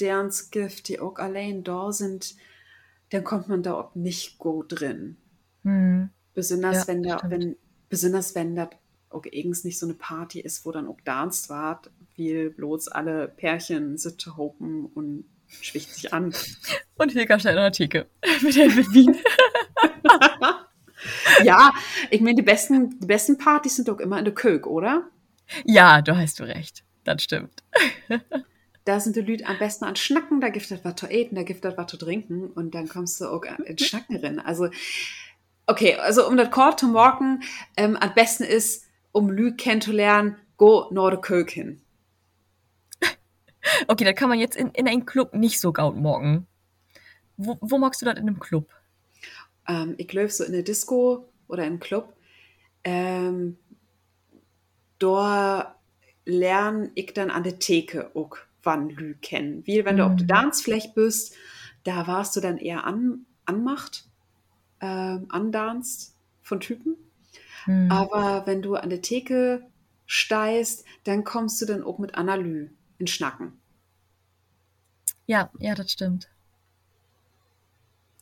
deren 0.00 0.32
Gift, 0.50 0.88
die 0.88 1.00
auch 1.00 1.16
allein 1.16 1.64
da 1.64 1.92
sind, 1.92 2.36
dann 3.10 3.24
kommt 3.24 3.50
man 3.50 3.62
da 3.62 3.74
auch 3.74 3.94
nicht 3.94 4.38
gut 4.38 4.80
drin. 4.80 5.18
Mhm. 5.64 6.08
Besonders 6.32 6.78
ja, 6.78 6.88
wenn 6.88 7.02
da, 7.02 7.20
wenn, 7.26 7.56
besonders 7.90 8.34
wenn 8.34 8.56
das 8.56 8.70
auch 9.10 9.26
irgends 9.30 9.64
nicht 9.64 9.78
so 9.78 9.84
eine 9.84 9.96
Party 9.96 10.40
ist, 10.40 10.64
wo 10.64 10.72
dann 10.72 10.88
auch 10.88 11.02
danced 11.02 11.50
wart, 11.50 11.90
wie 12.16 12.48
bloß 12.48 12.88
alle 12.88 13.28
Pärchen 13.28 13.98
sitzen 13.98 14.38
hopen 14.38 14.86
und 14.86 15.26
schwicht 15.46 15.94
sich 15.94 16.14
an. 16.14 16.32
Und 16.96 17.12
Hilka 17.12 17.38
schnell 17.38 17.58
Artikel 17.58 18.06
mit 18.42 18.56
der 18.56 18.70
Wien. 18.70 19.14
ja, 21.44 21.72
ich 22.10 22.20
meine, 22.20 22.36
die 22.36 22.42
besten, 22.42 22.98
die 23.00 23.06
besten 23.06 23.38
Partys 23.38 23.76
sind 23.76 23.88
doch 23.88 23.98
immer 23.98 24.18
in 24.18 24.24
der 24.24 24.34
Kök, 24.34 24.66
oder? 24.66 25.08
Ja, 25.64 26.02
du 26.02 26.16
hast 26.16 26.40
du 26.40 26.44
recht. 26.44 26.84
Das 27.04 27.22
stimmt. 27.22 27.62
da 28.84 29.00
sind 29.00 29.16
die 29.16 29.20
Leute 29.20 29.46
am 29.46 29.58
besten 29.58 29.84
an 29.84 29.96
Schnacken, 29.96 30.40
da 30.40 30.48
gibt 30.48 30.70
es 30.70 30.84
was 30.84 30.96
zu 30.96 31.06
eten, 31.06 31.34
da 31.34 31.42
gibt 31.42 31.64
es 31.64 31.76
was 31.76 31.86
zu 31.86 31.96
trinken 31.96 32.46
und 32.46 32.74
dann 32.74 32.88
kommst 32.88 33.20
du 33.20 33.26
auch 33.26 33.42
in 33.64 33.78
Schnacken 33.78 34.16
rein. 34.16 34.40
Also, 34.40 34.68
okay, 35.66 35.96
also 35.96 36.26
um 36.26 36.36
das 36.36 36.50
Call 36.50 36.76
zu 36.76 36.88
morgen, 36.88 37.42
ähm, 37.76 37.96
am 37.96 38.14
besten 38.14 38.44
ist, 38.44 38.86
um 39.12 39.30
Lü 39.30 39.54
kennenzulernen, 39.54 40.36
go 40.56 40.88
nach 40.90 41.10
der 41.10 41.20
Kök 41.20 41.50
hin. 41.50 41.80
Okay, 43.86 44.02
da 44.04 44.12
kann 44.12 44.28
man 44.28 44.40
jetzt 44.40 44.56
in, 44.56 44.70
in 44.70 44.88
einen 44.88 45.06
Club 45.06 45.34
nicht 45.34 45.60
so 45.60 45.72
gaut 45.72 45.96
morgen. 45.96 46.48
Wo, 47.36 47.58
wo 47.60 47.78
magst 47.78 48.02
du 48.02 48.06
das 48.06 48.16
in 48.16 48.22
einem 48.22 48.40
Club? 48.40 48.68
Ähm, 49.68 49.94
ich 49.98 50.08
glaube 50.08 50.30
so 50.30 50.44
in 50.44 50.52
der 50.52 50.62
Disco 50.62 51.28
oder 51.48 51.66
im 51.66 51.80
Club, 51.80 52.14
ähm, 52.84 53.58
da 54.98 55.76
lerne 56.24 56.90
ich 56.94 57.12
dann 57.12 57.30
an 57.30 57.42
der 57.42 57.58
Theke 57.58 58.10
auch 58.14 58.36
wann 58.62 58.90
Lü 58.90 59.14
kennen. 59.14 59.66
Wie 59.66 59.84
wenn 59.84 59.96
du 59.96 60.06
auf 60.06 60.14
der 60.16 60.24
mhm. 60.24 60.28
Dancefläche 60.28 60.92
bist, 60.94 61.34
da 61.84 62.06
warst 62.06 62.36
du 62.36 62.40
dann 62.40 62.58
eher 62.58 62.84
an, 62.84 63.26
anmacht, 63.44 64.04
ähm, 64.80 65.26
andanzt 65.30 66.14
von 66.42 66.60
Typen. 66.60 66.96
Mhm. 67.66 67.90
Aber 67.90 68.46
wenn 68.46 68.62
du 68.62 68.76
an 68.76 68.90
der 68.90 69.02
Theke 69.02 69.66
steigst, 70.06 70.84
dann 71.04 71.24
kommst 71.24 71.60
du 71.60 71.66
dann 71.66 71.82
auch 71.82 71.98
mit 71.98 72.14
Analy 72.14 72.70
in 72.98 73.06
Schnacken. 73.06 73.52
Ja, 75.26 75.50
ja, 75.58 75.74
das 75.74 75.92
stimmt. 75.92 76.28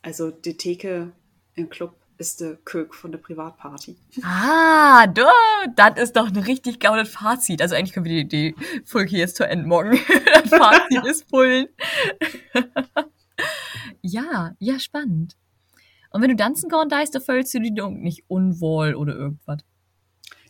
Also 0.02 0.30
die 0.30 0.56
Theke 0.56 1.12
im 1.54 1.68
Club 1.68 1.96
ist 2.18 2.40
der 2.40 2.56
Kök 2.56 2.94
von 2.94 3.12
der 3.12 3.18
Privatparty. 3.18 3.96
Ah, 4.22 5.06
du, 5.06 5.24
das 5.74 5.98
ist 5.98 6.16
doch 6.16 6.28
ein 6.28 6.36
richtig 6.36 6.78
gaudes 6.78 7.08
Fazit. 7.08 7.62
Also 7.62 7.74
eigentlich 7.74 7.92
können 7.92 8.04
wir 8.04 8.24
die, 8.24 8.28
die 8.28 8.82
Folge 8.84 9.16
jetzt 9.16 9.36
zu 9.36 9.48
Ende 9.48 9.66
morgen. 9.66 9.92
das 10.34 10.50
Fazit 10.50 11.06
ist 11.06 11.28
Pullen. 11.28 11.68
ja, 14.02 14.54
ja, 14.58 14.78
spannend. 14.78 15.36
Und 16.10 16.20
wenn 16.20 16.30
du 16.30 16.36
tanzen 16.36 16.68
kannst, 16.68 16.92
da 16.92 17.00
ist, 17.00 17.24
fühlst 17.24 17.54
du 17.54 17.60
dich 17.60 17.72
nicht 17.72 18.24
unwohl 18.28 18.94
oder 18.94 19.14
irgendwas. 19.14 19.62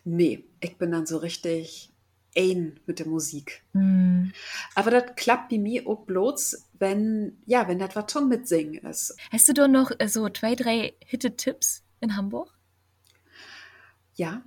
Nee, 0.05 0.45
ich 0.61 0.77
bin 0.77 0.91
dann 0.91 1.07
so 1.07 1.19
richtig 1.19 1.90
ein 2.37 2.79
mit 2.87 2.99
der 2.99 3.07
Musik. 3.07 3.63
Mm. 3.73 4.29
Aber 4.75 4.91
das 4.91 5.17
klappt 5.17 5.51
bei 5.51 5.59
mir 5.59 5.87
auch 5.87 6.05
bloß, 6.05 6.69
wenn, 6.79 7.39
ja, 7.47 7.69
wenn 7.69 7.79
das 7.79 7.97
was 7.97 8.07
zum 8.07 8.29
Mitsingen 8.29 8.85
ist. 8.85 9.17
Hast 9.31 9.49
du 9.49 9.53
da 9.53 9.69
noch 9.69 9.91
äh, 9.99 10.09
so 10.09 10.29
zwei, 10.29 10.55
drei 10.55 10.95
Hitte-Tipps 11.05 11.83
in 12.01 12.17
Hamburg? 12.17 12.53
Ja, 14.15 14.43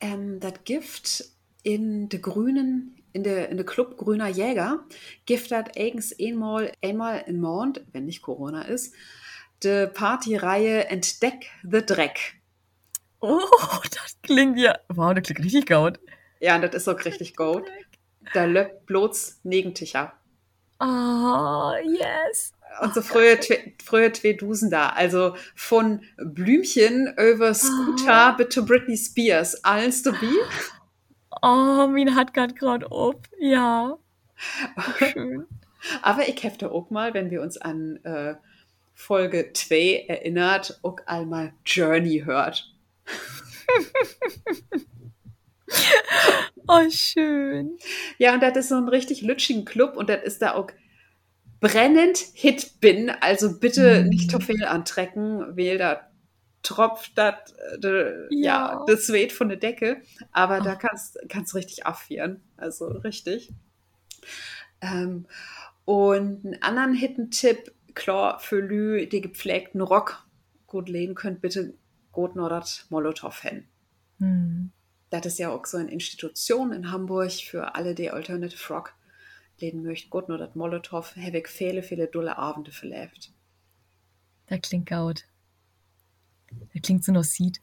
ähm, 0.00 0.40
das 0.40 0.54
Gift 0.64 1.24
in 1.62 2.08
der 2.08 2.20
grünen, 2.20 3.02
in 3.12 3.24
der, 3.24 3.48
in 3.48 3.56
der 3.56 3.66
Club 3.66 3.96
Grüner 3.96 4.28
Jäger, 4.28 4.84
Gift 5.26 5.50
hat 5.50 5.76
eigens 5.78 6.14
einmal, 6.18 6.72
einmal 6.82 7.24
im 7.26 7.40
Monat, 7.40 7.82
wenn 7.92 8.04
nicht 8.04 8.22
Corona 8.22 8.62
ist, 8.62 8.94
die 9.62 9.86
Partyreihe 9.92 10.88
Entdeck 10.88 11.50
the 11.62 11.84
Dreck. 11.84 12.34
Oh, 13.20 13.40
das 13.90 14.18
klingt 14.22 14.58
ja. 14.58 14.78
Wow, 14.88 15.14
das 15.14 15.24
klingt 15.24 15.44
richtig 15.44 15.68
gut. 15.68 15.98
Ja, 16.44 16.56
und 16.56 16.62
das 16.62 16.74
ist 16.74 16.88
auch 16.88 17.02
richtig 17.04 17.36
gut. 17.36 17.64
Da 18.34 18.44
löppt 18.44 18.86
bloß 18.86 19.40
Negenticher. 19.44 20.12
Oh, 20.80 21.72
yes. 21.84 22.52
Und 22.82 22.92
so 22.94 23.00
frühe, 23.02 23.34
twe- 23.34 23.72
frühe 23.82 24.12
zwei 24.12 24.32
Dusen 24.34 24.70
da. 24.70 24.88
Also 24.90 25.36
von 25.54 26.02
Blümchen 26.18 27.14
über 27.16 27.54
Scooter 27.54 28.34
bis 28.36 28.48
zu 28.50 28.64
Britney 28.66 28.96
Spears. 28.96 29.62
Alles 29.64 30.02
dabei. 30.02 30.26
Oh, 31.42 31.86
mein 31.88 32.14
hat 32.14 32.34
grad 32.34 32.56
grad 32.56 32.84
ob. 32.90 33.26
Ja. 33.38 33.96
Schön. 34.98 35.46
Aber 36.02 36.28
ich 36.28 36.42
hefte 36.42 36.70
auch 36.72 36.90
mal, 36.90 37.14
wenn 37.14 37.30
wir 37.30 37.40
uns 37.42 37.56
an 37.58 37.96
äh, 38.04 38.34
Folge 38.94 39.52
2 39.52 40.06
erinnert, 40.08 40.80
auch 40.82 40.96
einmal 41.06 41.52
Journey 41.64 42.22
hört. 42.24 42.74
Oh, 46.66 46.88
schön. 46.90 47.76
Ja, 48.18 48.34
und 48.34 48.42
das 48.42 48.56
ist 48.56 48.68
so 48.70 48.76
ein 48.76 48.88
richtig 48.88 49.20
lütschigen 49.22 49.64
Club 49.66 49.96
und 49.96 50.08
das 50.08 50.22
ist 50.24 50.40
da 50.42 50.54
auch 50.54 50.68
brennend 51.60 52.18
Hit 52.34 52.80
bin. 52.80 53.10
Also 53.10 53.58
bitte 53.60 54.04
Mhm. 54.04 54.08
nicht 54.10 54.30
zu 54.30 54.40
viel 54.40 54.64
antrecken, 54.64 55.56
weil 55.56 55.78
da 55.78 56.10
tropft 56.62 57.12
das 57.18 57.52
äh, 57.74 57.78
de- 57.80 58.26
ja. 58.30 58.72
Ja. 58.72 58.84
das 58.86 59.06
Sweet 59.06 59.32
von 59.32 59.48
der 59.48 59.58
Decke. 59.58 60.02
Aber 60.32 60.60
da 60.60 60.74
Ach. 60.74 60.78
kannst 60.78 61.18
kannst 61.28 61.54
richtig 61.54 61.86
affieren. 61.86 62.42
Also 62.56 62.86
richtig. 62.88 63.52
Ähm, 64.80 65.26
und 65.84 66.44
einen 66.44 66.62
anderen 66.62 66.94
Hitten-Tipp, 66.94 67.72
klar, 67.94 68.38
für 68.40 68.60
Lü, 68.60 69.06
die 69.06 69.20
gepflegten 69.20 69.80
Rock 69.80 70.26
gut 70.66 70.88
lehnen 70.88 71.14
könnt, 71.14 71.40
bitte 71.40 71.74
gut 72.12 72.36
nur 72.36 72.48
das 72.48 72.86
Molotow 72.90 73.38
hin. 73.40 73.66
Das 75.20 75.34
ist 75.34 75.38
ja 75.38 75.50
auch 75.50 75.66
so 75.66 75.76
eine 75.78 75.90
Institution 75.90 76.72
in 76.72 76.90
Hamburg 76.90 77.32
für 77.32 77.74
alle, 77.74 77.94
die 77.94 78.10
Alternative 78.10 78.72
Rock 78.72 78.94
leben 79.58 79.82
möchten. 79.82 80.10
Gut, 80.10 80.28
nur 80.28 80.38
das 80.38 80.54
Molotow, 80.54 81.16
habe 81.16 81.38
ich 81.38 81.48
viele, 81.48 81.82
viele 81.82 82.08
dulle 82.08 82.38
Abende 82.38 82.72
verlebt. 82.72 83.32
Das 84.46 84.60
klingt 84.62 84.88
gut. 84.88 85.26
Das 86.72 86.82
klingt 86.82 87.04
so 87.04 87.12
noch 87.12 87.24
Seed. 87.24 87.60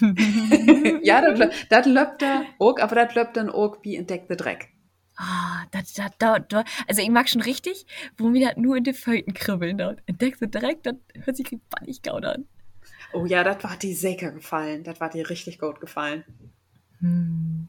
ja, 1.02 1.20
das, 1.20 1.38
lö- 1.38 1.52
das 1.68 1.86
löppt 1.86 2.22
da 2.22 2.44
auch, 2.58 2.78
aber 2.78 2.94
das 2.96 3.14
löppt 3.14 3.36
dann 3.36 3.50
auch 3.50 3.78
wie 3.82 3.96
entdeckte 3.96 4.36
Dreck. 4.36 4.68
Ah, 5.16 5.66
das, 5.72 5.92
das, 5.94 6.10
das, 6.18 6.40
das, 6.48 6.64
also 6.88 7.02
ich 7.02 7.08
mag 7.10 7.28
schon 7.28 7.40
richtig, 7.42 7.86
wo 8.16 8.28
mir 8.28 8.48
das 8.48 8.56
nur 8.56 8.76
in 8.76 8.84
den 8.84 8.94
Föten 8.94 9.32
kribbeln. 9.34 9.78
Da 9.78 9.94
entdeckst 10.06 10.42
du 10.42 10.46
direkt, 10.48 10.86
das 10.86 10.96
hört 11.24 11.36
sich 11.36 11.46
richtig 11.80 12.02
gaut 12.02 12.24
an. 12.24 12.46
Oh 13.12 13.24
ja, 13.26 13.42
das 13.44 13.62
war 13.64 13.76
die 13.78 13.94
Säcke 13.94 14.32
gefallen. 14.32 14.84
Das 14.84 15.00
war 15.00 15.08
dir 15.08 15.30
richtig 15.30 15.58
gut 15.58 15.80
gefallen. 15.80 16.24
Hm. 17.04 17.68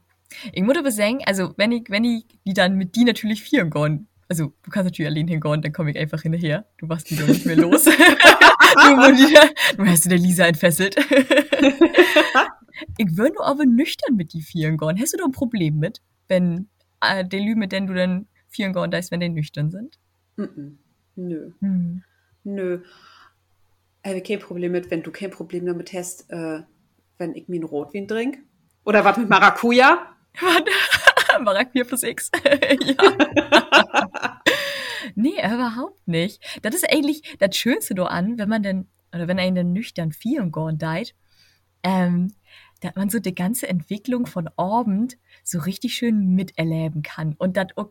Ich 0.52 0.64
muss 0.64 0.78
aber 0.78 0.92
sagen, 0.92 1.20
also 1.26 1.54
wenn 1.58 1.72
ich, 1.72 1.90
wenn 1.90 2.04
ich 2.04 2.26
die 2.46 2.54
dann 2.54 2.76
mit 2.76 2.96
die 2.96 3.04
natürlich 3.04 3.44
vieren 3.44 3.70
gehen, 3.70 4.08
also 4.28 4.54
du 4.64 4.72
kannst 4.72 4.86
natürlich 4.86 5.12
allein 5.12 5.28
hingehen, 5.28 5.62
dann 5.62 5.72
komme 5.72 5.92
ich 5.92 5.98
einfach 5.98 6.22
hinterher. 6.22 6.66
Du 6.78 6.90
warst 6.90 7.10
die 7.10 7.16
doch 7.16 7.28
nicht 7.28 7.46
mehr 7.46 7.58
los. 7.58 7.86
du, 7.86 7.92
die, 7.92 9.78
du 9.78 9.86
hast 9.86 10.06
du 10.06 10.10
der 10.10 10.18
Lisa 10.18 10.46
entfesselt. 10.46 10.96
ich 12.98 13.18
würde 13.18 13.36
nur 13.36 13.46
aber 13.46 13.66
nüchtern 13.66 14.16
mit 14.16 14.34
die 14.34 14.42
vieren 14.42 14.78
gehen. 14.78 15.00
Hast 15.00 15.14
du 15.14 15.18
da 15.18 15.26
ein 15.26 15.32
Problem 15.32 15.78
mit, 15.78 16.02
wenn 16.28 16.70
äh, 17.02 17.24
der 17.26 17.40
Lü, 17.40 17.56
mit 17.56 17.72
denen 17.72 17.88
du 17.88 17.94
dann 17.94 18.28
vieren 18.50 18.74
gehen, 18.74 18.90
da 18.90 18.98
ist, 18.98 19.12
wenn 19.12 19.20
die 19.20 19.30
nüchtern 19.30 19.70
sind? 19.70 20.00
Mm-mm. 20.38 20.78
Nö, 21.16 21.52
Hm. 21.62 22.04
nö. 22.44 22.80
Habe 24.06 24.22
kein 24.22 24.40
Problem 24.40 24.74
mit, 24.74 24.92
wenn 24.92 25.04
du 25.04 25.12
kein 25.12 25.32
Problem 25.32 25.66
damit 25.66 25.94
hast, 25.94 26.30
äh, 26.30 26.62
wenn 27.18 27.36
ich 27.36 27.48
mir 27.48 27.56
einen 27.56 27.64
Rotwein 27.64 28.08
trinke. 28.08 28.40
Oder 28.86 29.04
was 29.04 29.18
mit 29.18 29.30
Maracuja? 29.30 30.16
Maracuja 31.42 31.84
plus 31.84 32.04
X. 32.04 32.32
nee, 35.16 35.38
überhaupt 35.38 36.08
nicht. 36.08 36.42
Das 36.62 36.76
ist 36.76 36.90
eigentlich 36.90 37.36
das 37.40 37.58
Schönste 37.58 37.96
da 37.96 38.06
an, 38.06 38.38
wenn 38.38 38.48
man 38.48 38.64
denn, 38.64 38.88
oder 39.14 39.28
wenn 39.28 39.40
einen 39.40 39.56
dann 39.56 39.74
nüchtern 39.74 40.12
vieren 40.12 40.52
gehen 40.52 40.78
deit, 40.78 41.16
ähm, 41.84 42.34
dass 42.82 42.96
man 42.96 43.10
so 43.10 43.20
die 43.20 43.34
ganze 43.34 43.68
Entwicklung 43.68 44.28
von 44.28 44.50
Abend 44.56 45.18
so 45.44 45.60
richtig 45.60 45.96
schön 45.96 46.36
miterleben 46.36 47.02
kann. 47.02 47.34
Und 47.38 47.58
das 47.58 47.68
auch, 47.76 47.90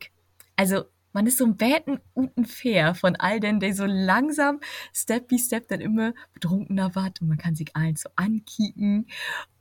also 0.57 0.85
man 1.15 1.27
ist 1.27 1.39
so 1.39 1.47
ein 1.47 1.57
Betten 1.57 2.01
guten 2.13 2.45
Fair 2.45 2.95
von 2.95 3.17
all 3.17 3.41
denen, 3.41 3.61
die 3.61 3.73
so 3.73 3.87
langsam, 3.87 4.61
Step 4.93 5.29
by 5.29 5.39
Step 5.39 5.69
dann 5.69 5.81
immer 5.81 6.13
betrunkener 6.35 6.95
wird 6.95 7.23
und 7.23 7.29
man 7.29 7.39
kann 7.39 7.55
sich 7.55 7.75
allen 7.75 7.97
so 7.97 8.11
ankicken. 8.17 9.07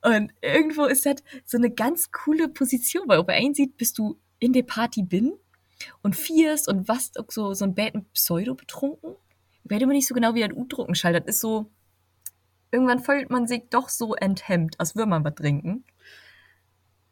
Und 0.01 0.33
irgendwo 0.41 0.85
ist 0.85 1.05
das 1.05 1.23
so 1.45 1.57
eine 1.57 1.69
ganz 1.69 2.11
coole 2.11 2.49
Position, 2.49 3.03
weil 3.07 3.19
ob 3.19 3.29
er 3.29 3.35
einen 3.35 3.53
sieht, 3.53 3.77
bist 3.77 3.99
du 3.99 4.19
in 4.39 4.51
der 4.51 4.63
Party 4.63 5.03
bin 5.03 5.33
und 6.01 6.15
fierst 6.15 6.67
und 6.67 6.87
was 6.87 7.11
so, 7.29 7.53
so 7.53 7.65
ein 7.65 7.75
Betten 7.75 8.05
Pseudo 8.13 8.55
betrunken. 8.55 9.15
Ich 9.63 9.71
weiß 9.71 9.81
immer 9.81 9.93
nicht 9.93 10.07
so 10.07 10.15
genau, 10.15 10.33
wie 10.33 10.41
das 10.41 10.57
U-Drucken 10.57 10.95
schaltet. 10.95 11.27
Ist 11.27 11.39
so, 11.39 11.71
irgendwann 12.71 12.99
fühlt 12.99 13.29
man 13.29 13.47
sich 13.47 13.63
doch 13.69 13.89
so 13.89 14.15
enthemmt, 14.15 14.79
als 14.79 14.95
würde 14.95 15.09
man 15.09 15.23
was 15.23 15.35
trinken. 15.35 15.85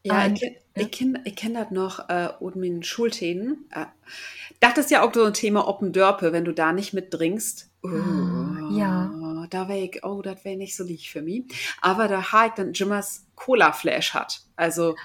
Ja, 0.03 0.25
Ähm, 0.25 0.33
ich, 0.33 0.41
kenn- 0.41 0.55
ja. 0.75 0.81
ich 0.83 0.91
kenne 0.91 1.21
ich 1.25 1.35
kenn 1.35 1.53
das 1.53 1.71
noch 1.71 2.09
äh, 2.09 2.29
und 2.39 2.55
mit 2.55 2.85
Schulthemen. 2.85 3.65
Äh, 3.71 3.85
das 4.59 4.77
ist 4.77 4.91
ja 4.91 5.01
auch 5.03 5.13
so 5.13 5.23
ein 5.25 5.33
Thema 5.33 5.67
Open 5.67 5.91
Dörpe, 5.93 6.33
wenn 6.33 6.45
du 6.45 6.53
da 6.53 6.71
nicht 6.73 6.93
mit 6.93 7.11
trinkst. 7.11 7.69
Oh, 7.83 7.87
Ah, 7.89 8.69
ja. 8.71 9.11
Da 9.49 9.67
wäre 9.67 9.79
ich, 9.79 10.03
oh, 10.05 10.21
das 10.21 10.45
wäre 10.45 10.55
nicht 10.55 10.75
so 10.75 10.83
lieb 10.83 11.01
für 11.01 11.21
mich. 11.21 11.43
Aber 11.81 12.07
da 12.07 12.31
habe 12.31 12.47
ich 12.47 12.53
dann 12.53 12.73
Jimmers 12.73 13.25
Cola-Flash 13.35 14.13
hat. 14.13 14.41
Also 14.55 14.95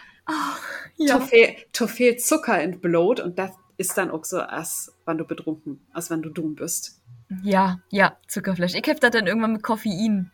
zu 0.98 1.20
viel, 1.20 1.56
zu 1.72 1.88
viel 1.88 2.16
Zucker 2.16 2.62
in 2.62 2.80
Blut 2.80 3.20
und 3.20 3.38
das 3.38 3.50
ist 3.78 3.96
dann 3.98 4.10
auch 4.10 4.24
so, 4.24 4.40
als 4.40 4.92
wenn 5.04 5.18
du 5.18 5.24
betrunken, 5.24 5.80
als 5.92 6.10
wenn 6.10 6.22
du 6.22 6.30
dumm 6.30 6.54
bist. 6.54 7.00
Ja, 7.42 7.80
ja, 7.90 8.16
Zuckerfleisch. 8.28 8.74
Ich 8.74 8.88
hab 8.88 9.00
das 9.00 9.10
dann 9.10 9.26
irgendwann 9.26 9.52
mit 9.54 9.62
Koffein. 9.62 10.30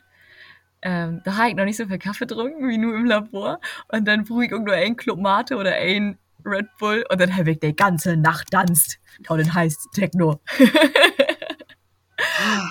Ähm, 0.82 1.20
da 1.24 1.36
habe 1.36 1.50
ich 1.50 1.54
noch 1.54 1.64
nicht 1.64 1.76
so 1.76 1.86
viel 1.86 1.98
Kaffee 1.98 2.26
getrunken 2.26 2.68
wie 2.68 2.78
nur 2.78 2.94
im 2.94 3.06
Labor. 3.06 3.60
Und 3.88 4.06
dann 4.06 4.24
brühe 4.24 4.46
ich 4.46 4.54
auch 4.54 4.58
nur 4.58 4.74
ein 4.74 4.96
Club 4.96 5.18
Mate 5.20 5.56
oder 5.56 5.74
ein 5.74 6.18
Red 6.44 6.66
Bull 6.78 7.04
und 7.08 7.20
dann 7.20 7.36
habe 7.36 7.52
ich 7.52 7.60
die 7.60 7.74
ganze 7.74 8.16
Nacht 8.16 8.50
tanzt. 8.50 8.98
Und 9.28 9.38
dann 9.38 9.54
heißt 9.54 9.88
Techno. 9.94 10.40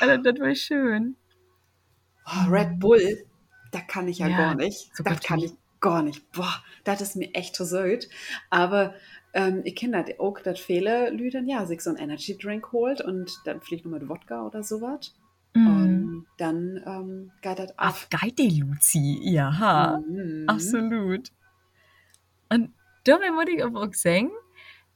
Also, 0.01 0.17
das 0.23 0.39
war 0.39 0.55
schön. 0.55 1.15
Oh, 2.25 2.49
Red 2.49 2.79
Bull, 2.79 3.25
da 3.71 3.81
kann 3.81 4.07
ich 4.07 4.19
ja, 4.19 4.27
Ja, 4.27 4.37
gar 4.37 4.55
nicht. 4.55 4.91
das 5.03 5.19
kann 5.21 5.39
ich 5.39 5.53
gar 5.79 6.01
nicht. 6.03 6.31
Boah, 6.31 6.63
das 6.83 7.01
ist 7.01 7.15
mir 7.15 7.33
echt 7.33 7.55
zu 7.55 7.65
süß. 7.65 8.07
Aber 8.49 8.93
ähm, 9.33 9.61
ich 9.63 9.75
kenne 9.75 10.03
das 10.03 10.19
auch, 10.19 10.39
dass 10.39 10.59
viele 10.59 11.09
Leute 11.09 11.41
ja 11.45 11.65
sich 11.65 11.81
so 11.81 11.89
einen 11.89 11.99
Energy 11.99 12.37
Drink 12.37 12.71
holt 12.71 13.01
und 13.01 13.31
dann 13.45 13.61
vielleicht 13.61 13.85
noch 13.85 13.91
mit 13.91 14.07
Wodka 14.07 14.45
oder 14.45 14.63
sowas. 14.63 15.13
Mm. 15.53 15.67
Und 15.67 16.25
dann 16.37 16.81
ähm, 16.85 17.31
geht 17.41 17.59
das 17.59 17.77
Auf 17.77 18.07
Luzi. 18.37 19.19
Ja, 19.23 19.99
Mhm. 19.99 20.45
absolut. 20.47 21.29
Und 22.49 22.73
dabei 23.03 23.31
muss 23.31 23.45
ich 23.47 23.63
aber 23.63 23.81
auch 23.81 23.93
sagen, 23.93 24.31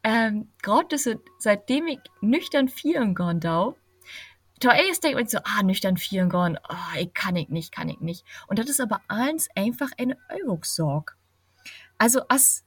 ähm, 0.04 0.50
gerade 0.62 0.98
so, 0.98 1.16
seitdem 1.40 1.88
ich 1.88 2.00
nüchtern 2.22 2.68
vieren 2.68 3.16
gehen 3.16 3.40
darf, 3.40 3.76
da 4.60 4.74
erst 4.74 5.04
denkt 5.04 5.18
man 5.18 5.28
so, 5.28 5.40
ah, 5.44 5.64
nüchtern 5.64 5.98
vieren 5.98 6.30
gehen, 6.30 6.58
ah, 6.64 6.94
ich 6.98 7.14
kann 7.14 7.36
ich 7.36 7.50
nicht, 7.50 7.72
kann 7.74 7.90
ich 7.90 8.00
nicht. 8.00 8.26
Und 8.48 8.60
das 8.60 8.70
ist 8.70 8.80
aber 8.80 9.02
eins 9.08 9.48
einfach 9.56 9.92
eine 9.98 10.18
Übungssorg. 10.42 11.18
Also, 11.98 12.28
als 12.28 12.65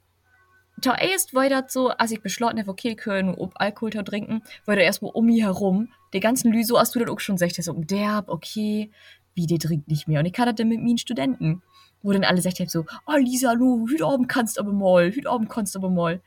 zuerst 0.80 1.34
war 1.34 1.48
das 1.48 1.72
so, 1.72 1.88
als 1.88 2.10
ich 2.10 2.20
beschlossen 2.20 2.58
habe, 2.58 2.70
okay, 2.70 2.94
können 2.94 3.34
ob 3.34 3.52
Alkohol 3.56 3.92
zu 3.92 4.02
trinken, 4.02 4.42
war 4.64 4.76
da 4.76 4.82
erstmal 4.82 5.12
um 5.12 5.26
mich 5.26 5.42
herum, 5.42 5.88
die 6.12 6.20
ganzen 6.20 6.52
Lü, 6.52 6.62
hast 6.62 6.94
du 6.94 6.98
das 6.98 7.08
auch 7.08 7.20
schon 7.20 7.36
gesagt, 7.36 7.62
so, 7.62 7.72
derb, 7.72 8.28
okay, 8.28 8.90
wie, 9.34 9.46
der 9.46 9.58
trinkt 9.58 9.88
nicht 9.88 10.08
mehr. 10.08 10.20
Und 10.20 10.26
ich 10.26 10.38
hatte 10.38 10.52
das 10.52 10.56
dann 10.56 10.68
mit 10.68 10.80
meinen 10.80 10.98
Studenten, 10.98 11.62
wo 12.02 12.12
dann 12.12 12.24
alle 12.24 12.42
haben, 12.42 12.68
so, 12.68 12.84
oh 13.06 13.16
Lisa, 13.16 13.54
du, 13.54 13.86
heute 13.90 14.06
Abend 14.06 14.28
kannst 14.28 14.58
aber 14.58 14.72
mal, 14.72 15.12
heute 15.14 15.28
Abend 15.28 15.48
kannst 15.48 15.76
aber 15.76 15.90
mal. 15.90 16.20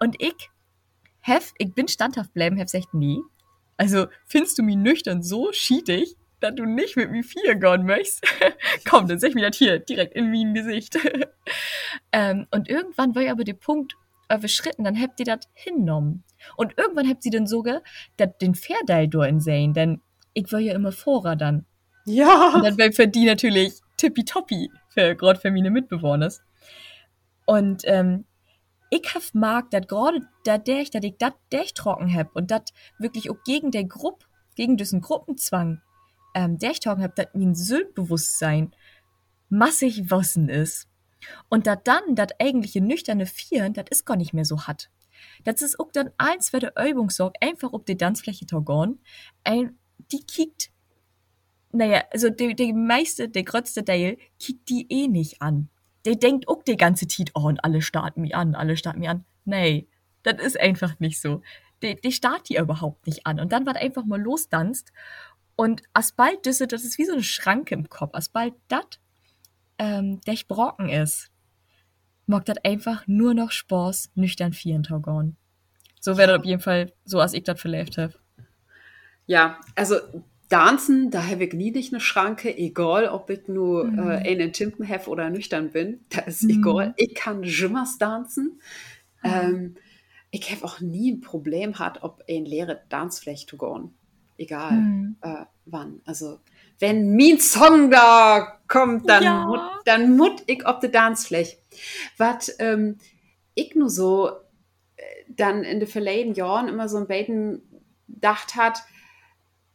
Und 0.00 0.20
ich, 0.20 0.50
hef, 1.20 1.52
ich 1.58 1.72
bin 1.74 1.88
standhaft 1.88 2.32
bleiben, 2.32 2.56
hef 2.56 2.68
sagt 2.68 2.94
nie. 2.94 3.22
Also, 3.76 4.06
findest 4.26 4.58
du 4.58 4.62
mich 4.62 4.76
nüchtern 4.76 5.22
so 5.22 5.52
schietig, 5.52 6.16
dass 6.44 6.54
du 6.54 6.64
nicht 6.64 6.96
mit 6.96 7.10
mir 7.10 7.24
vier 7.24 7.54
gehen 7.56 7.84
möchtest? 7.84 8.24
Komm, 8.88 9.08
dann 9.08 9.18
sag 9.18 9.30
ich 9.30 9.34
mir 9.34 9.48
das 9.48 9.56
hier, 9.56 9.78
direkt 9.78 10.14
in 10.14 10.30
mein 10.30 10.54
Gesicht. 10.54 10.98
ähm, 12.12 12.46
und 12.50 12.68
irgendwann 12.68 13.14
war 13.14 13.22
ja 13.22 13.32
aber 13.32 13.44
der 13.44 13.54
Punkt 13.54 13.96
überschritten, 14.32 14.84
dann 14.84 15.00
habt 15.00 15.18
ihr 15.20 15.26
das 15.26 15.40
hinnommen. 15.54 16.24
Und 16.56 16.74
irgendwann 16.76 17.08
habt 17.08 17.24
ihr 17.24 17.32
dann 17.32 17.46
sogar 17.46 17.82
dat, 18.16 18.40
den 18.40 18.54
Fairdeil 18.54 19.08
in 19.28 19.40
sehen, 19.40 19.72
denn 19.72 20.00
ich 20.34 20.50
war 20.52 20.60
ja 20.60 20.74
immer 20.74 20.92
Vorer 20.92 21.36
dann. 21.36 21.66
Ja. 22.06 22.54
Und 22.54 22.64
dann 22.64 22.78
wäre 22.78 22.92
für 22.92 23.08
die 23.08 23.24
natürlich 23.24 23.72
tippitoppi, 23.96 24.70
für, 24.90 25.14
gerade 25.14 25.40
für 25.40 25.50
meine 25.50 25.70
Mitbewohner. 25.70 26.32
Und 27.46 27.82
ähm, 27.84 28.26
ich 28.90 29.14
hab 29.14 29.22
mag 29.32 29.70
dat 29.70 29.88
gerade 29.88 30.20
da 30.44 30.58
der 30.58 30.80
ich 30.80 30.90
dat 30.90 31.04
ich 31.04 31.16
ich 31.50 31.74
trocken 31.74 32.14
hab 32.14 32.34
und 32.36 32.50
dat 32.50 32.70
wirklich 32.98 33.30
auch 33.30 33.42
gegen 33.44 33.70
der 33.70 33.84
Gruppe 33.84 34.26
gegen 34.54 34.76
diesen 34.76 35.00
Gruppenzwang 35.00 35.80
ähm, 36.34 36.58
der 36.58 36.72
ich 36.72 36.80
trocken 36.80 37.02
hab 37.02 37.14
dat 37.16 37.34
mein 37.34 37.54
Sündbewusstsein 37.54 38.74
massig 39.48 40.10
wossen 40.10 40.48
ist 40.48 40.88
und 41.48 41.66
dat 41.66 41.86
dann 41.86 42.14
dat 42.14 42.40
eigentliche 42.40 42.80
nüchterne 42.80 43.26
Vieren 43.26 43.72
dat 43.72 43.88
ist 43.88 44.04
gar 44.04 44.16
nicht 44.16 44.34
mehr 44.34 44.44
so 44.44 44.62
hat 44.62 44.90
das 45.44 45.62
ist 45.62 45.80
auch 45.80 45.90
dann 45.92 46.10
eins 46.18 46.50
für 46.50 46.58
der 46.58 46.74
Übung 46.78 47.10
sorgt 47.10 47.42
einfach 47.42 47.72
ob 47.72 47.86
die 47.86 47.96
Tanzfläche 47.96 48.46
Torgon 48.46 48.98
ein 49.44 49.78
die 50.12 50.24
kickt 50.24 50.70
naja 51.72 52.04
also 52.10 52.30
die, 52.30 52.54
die 52.54 52.72
meiste 52.72 53.28
der 53.28 53.44
größte 53.44 53.84
Teil 53.84 54.18
kickt 54.38 54.68
die 54.68 54.86
eh 54.90 55.08
nicht 55.08 55.40
an 55.40 55.70
der 56.04 56.16
denkt 56.16 56.48
auch 56.48 56.62
die 56.62 56.76
ganze 56.76 57.08
Zeit, 57.08 57.30
oh, 57.34 57.46
und 57.46 57.64
alle 57.64 57.82
starten 57.82 58.20
mich 58.22 58.34
an, 58.34 58.54
alle 58.54 58.76
starten 58.76 59.00
mich 59.00 59.08
an. 59.08 59.24
Nee, 59.44 59.88
das 60.22 60.34
ist 60.42 60.60
einfach 60.60 60.98
nicht 61.00 61.20
so. 61.20 61.42
Die, 61.82 61.96
die 62.00 62.12
startet 62.12 62.50
die 62.50 62.56
überhaupt 62.56 63.06
nicht 63.06 63.26
an. 63.26 63.40
Und 63.40 63.52
dann 63.52 63.66
wird 63.66 63.76
einfach 63.76 64.04
mal 64.04 64.20
losdanzt. 64.20 64.92
Und 65.56 65.82
asbald 65.92 66.46
das, 66.46 66.58
das 66.58 66.84
ist 66.84 66.98
wie 66.98 67.04
so 67.04 67.12
eine 67.12 67.22
Schranke 67.22 67.74
im 67.74 67.88
Kopf. 67.88 68.14
Asbald 68.14 68.54
das, 68.68 68.84
ähm, 69.78 70.20
der 70.22 70.36
brocken 70.48 70.88
ist, 70.88 71.30
mag 72.26 72.44
das 72.44 72.56
einfach 72.64 73.06
nur 73.06 73.34
noch 73.34 73.50
Spaß, 73.50 74.10
nüchtern 74.14 74.52
vieren 74.52 74.82
Taugon. 74.82 75.36
So 76.00 76.16
wäre 76.16 76.32
das 76.32 76.40
auf 76.40 76.44
jeden 76.44 76.60
Fall 76.60 76.92
so, 77.04 77.20
als 77.20 77.34
ich 77.34 77.44
das 77.44 77.60
verlebt 77.60 77.98
habe. 77.98 78.14
Ja, 79.26 79.58
also 79.74 79.96
Tanzen, 80.50 81.10
da 81.10 81.26
habe 81.26 81.44
ich 81.44 81.52
nie 81.54 81.70
nicht 81.70 81.92
eine 81.92 82.00
Schranke, 82.00 82.56
egal 82.56 83.08
ob 83.08 83.30
ich 83.30 83.48
nur 83.48 83.84
mhm. 83.84 84.10
äh, 84.10 84.28
einen 84.28 84.52
Timpen 84.52 84.86
habe 84.88 85.08
oder 85.08 85.30
nüchtern 85.30 85.70
bin, 85.70 86.00
da 86.10 86.20
ist 86.20 86.42
mhm. 86.42 86.50
egal. 86.50 86.94
Ich 86.96 87.14
kann 87.14 87.42
Jimmers 87.42 87.98
tanzen. 87.98 88.60
Mhm. 89.22 89.30
Ähm, 89.30 89.74
ich 90.30 90.50
habe 90.50 90.64
auch 90.64 90.80
nie 90.80 91.12
ein 91.12 91.20
Problem 91.20 91.72
gehabt, 91.72 92.02
ob 92.02 92.22
ein 92.28 92.44
leere 92.44 92.82
Tanzfläche 92.88 93.46
zu 93.46 93.56
gehen. 93.56 93.94
Egal 94.36 94.72
mhm. 94.72 95.16
äh, 95.20 95.44
wann. 95.66 96.00
Also, 96.04 96.40
wenn 96.78 97.16
mein 97.16 97.38
Song 97.38 97.90
da 97.90 98.58
kommt, 98.68 99.08
dann, 99.08 99.22
ja. 99.22 99.46
mut, 99.46 99.60
dann 99.84 100.16
mut 100.16 100.42
ich 100.46 100.66
auf 100.66 100.80
die 100.80 100.90
Tanzfläche. 100.90 101.56
Was 102.16 102.54
ähm, 102.58 102.98
ich 103.54 103.74
nur 103.74 103.90
so 103.90 104.28
äh, 104.96 105.02
dann 105.28 105.62
in 105.62 105.80
den 105.80 105.88
verleden 105.88 106.34
Jahren 106.34 106.68
immer 106.68 106.88
so 106.88 106.98
ein 106.98 107.06
Beten 107.06 107.62
gedacht 108.08 108.56
hat, 108.56 108.82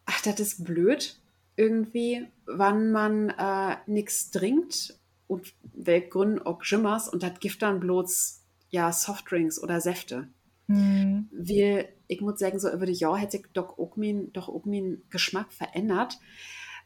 ach, 0.05 0.21
das 0.21 0.39
ist 0.39 0.63
blöd 0.63 1.19
irgendwie, 1.55 2.25
wann 2.45 2.91
man 2.91 3.29
äh, 3.31 3.75
nichts 3.85 4.31
trinkt 4.31 4.97
und 5.27 5.53
welch 5.73 6.09
Gründen 6.09 6.39
auch 6.39 6.63
Jimmers 6.63 7.09
und 7.09 7.21
das 7.21 7.39
gibt 7.39 7.61
dann 7.61 7.81
bloß 7.81 8.41
ja 8.69 8.93
Softdrinks 8.93 9.61
oder 9.61 9.81
Säfte. 9.81 10.29
Mhm. 10.67 11.27
Wie, 11.31 11.85
ich 12.09 12.21
muss 12.21 12.39
sagen, 12.39 12.59
so 12.59 12.69
über 12.71 12.87
die 12.87 12.93
Jahre 12.93 13.19
hätte 13.19 13.37
ich 13.37 13.43
doch 13.53 13.77
auch 13.77 13.95
meinen, 13.95 14.33
meinen 14.65 15.03
Geschmack 15.11 15.53
verändert. 15.53 16.17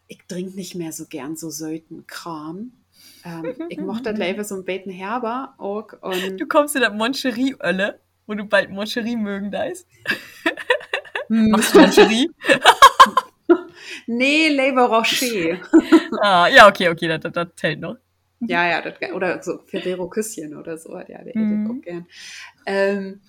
Ich 0.08 0.20
trinke 0.28 0.56
nicht 0.56 0.76
mehr 0.76 0.92
so 0.92 1.06
gern 1.06 1.38
so 1.38 1.50
söten 1.50 2.06
Kram. 2.08 2.74
Ähm, 3.26 3.56
ich 3.70 3.80
mochte 3.80 4.04
das 4.04 4.18
Label 4.18 4.44
so 4.44 4.56
ein 4.56 4.66
Beten 4.66 4.92
herber 4.92 5.56
auch. 5.58 5.94
Und 6.02 6.38
du 6.38 6.46
kommst 6.46 6.76
in 6.76 6.82
der 6.82 6.92
Moncherie-Ölle, 6.92 8.02
wo 8.28 8.34
du 8.34 8.44
bald 8.44 8.70
Moncherie 8.70 9.16
mögen 9.16 9.50
da 9.50 9.64
ist. 9.64 9.88
Machst 11.30 11.74
du 11.74 11.80
Moncherie? 11.80 12.30
nee, 14.08 14.50
Labor 14.50 14.98
Rocher. 14.98 15.58
ah, 16.22 16.50
ja, 16.50 16.68
okay, 16.68 16.90
okay, 16.90 17.08
das, 17.08 17.22
das, 17.22 17.32
das 17.32 17.48
zählt 17.56 17.80
noch. 17.80 17.96
Ja, 18.42 18.68
ja, 18.70 18.82
das, 18.82 18.96
oder 19.14 19.42
so 19.42 19.60
Ferrero 19.68 20.10
Küsschen 20.10 20.54
oder 20.58 20.78
so, 20.78 20.98
ja, 20.98 21.24
der 21.24 21.32
mhm. 21.34 21.72
auch 21.72 21.82
gern. 21.82 22.08
Ähm, 22.66 23.22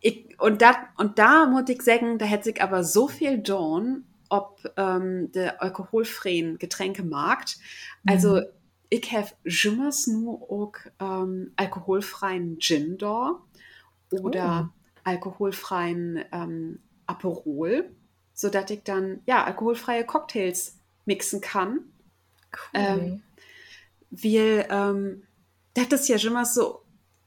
ich, 0.00 0.40
und, 0.40 0.62
dat, 0.62 0.76
und 0.96 1.18
da 1.18 1.46
muss 1.46 1.68
ich 1.68 1.82
sagen, 1.82 2.18
da 2.18 2.24
hätte 2.24 2.44
sich 2.44 2.62
aber 2.62 2.84
so 2.84 3.08
viel 3.08 3.38
Dawn, 3.38 4.04
ob 4.28 4.60
ähm, 4.76 5.30
der 5.32 5.62
alkoholfreien 5.62 6.58
Getränkemarkt. 6.58 7.58
Also, 8.06 8.36
mhm. 8.36 8.46
ich 8.90 9.12
habe 9.12 9.28
jemals 9.44 10.06
nur 10.06 10.42
auch 10.42 10.72
ähm, 11.00 11.52
alkoholfreien 11.56 12.58
Gin 12.58 12.98
da 12.98 13.40
oder 14.10 14.70
oh. 14.70 15.00
alkoholfreien 15.04 16.24
ähm, 16.32 16.80
Aperol 17.06 17.90
so 18.36 18.50
dass 18.50 18.70
ich 18.70 18.84
dann 18.84 19.22
ja 19.26 19.44
alkoholfreie 19.44 20.04
Cocktails 20.04 20.78
mixen 21.06 21.40
kann. 21.40 21.80
Cool. 22.52 22.70
Ähm, 22.74 23.22
weil 24.10 24.66
ähm, 24.70 25.22
das 25.74 26.00
ist 26.00 26.08
ja 26.08 26.18
schon 26.18 26.34
mal 26.34 26.44
so, 26.44 26.82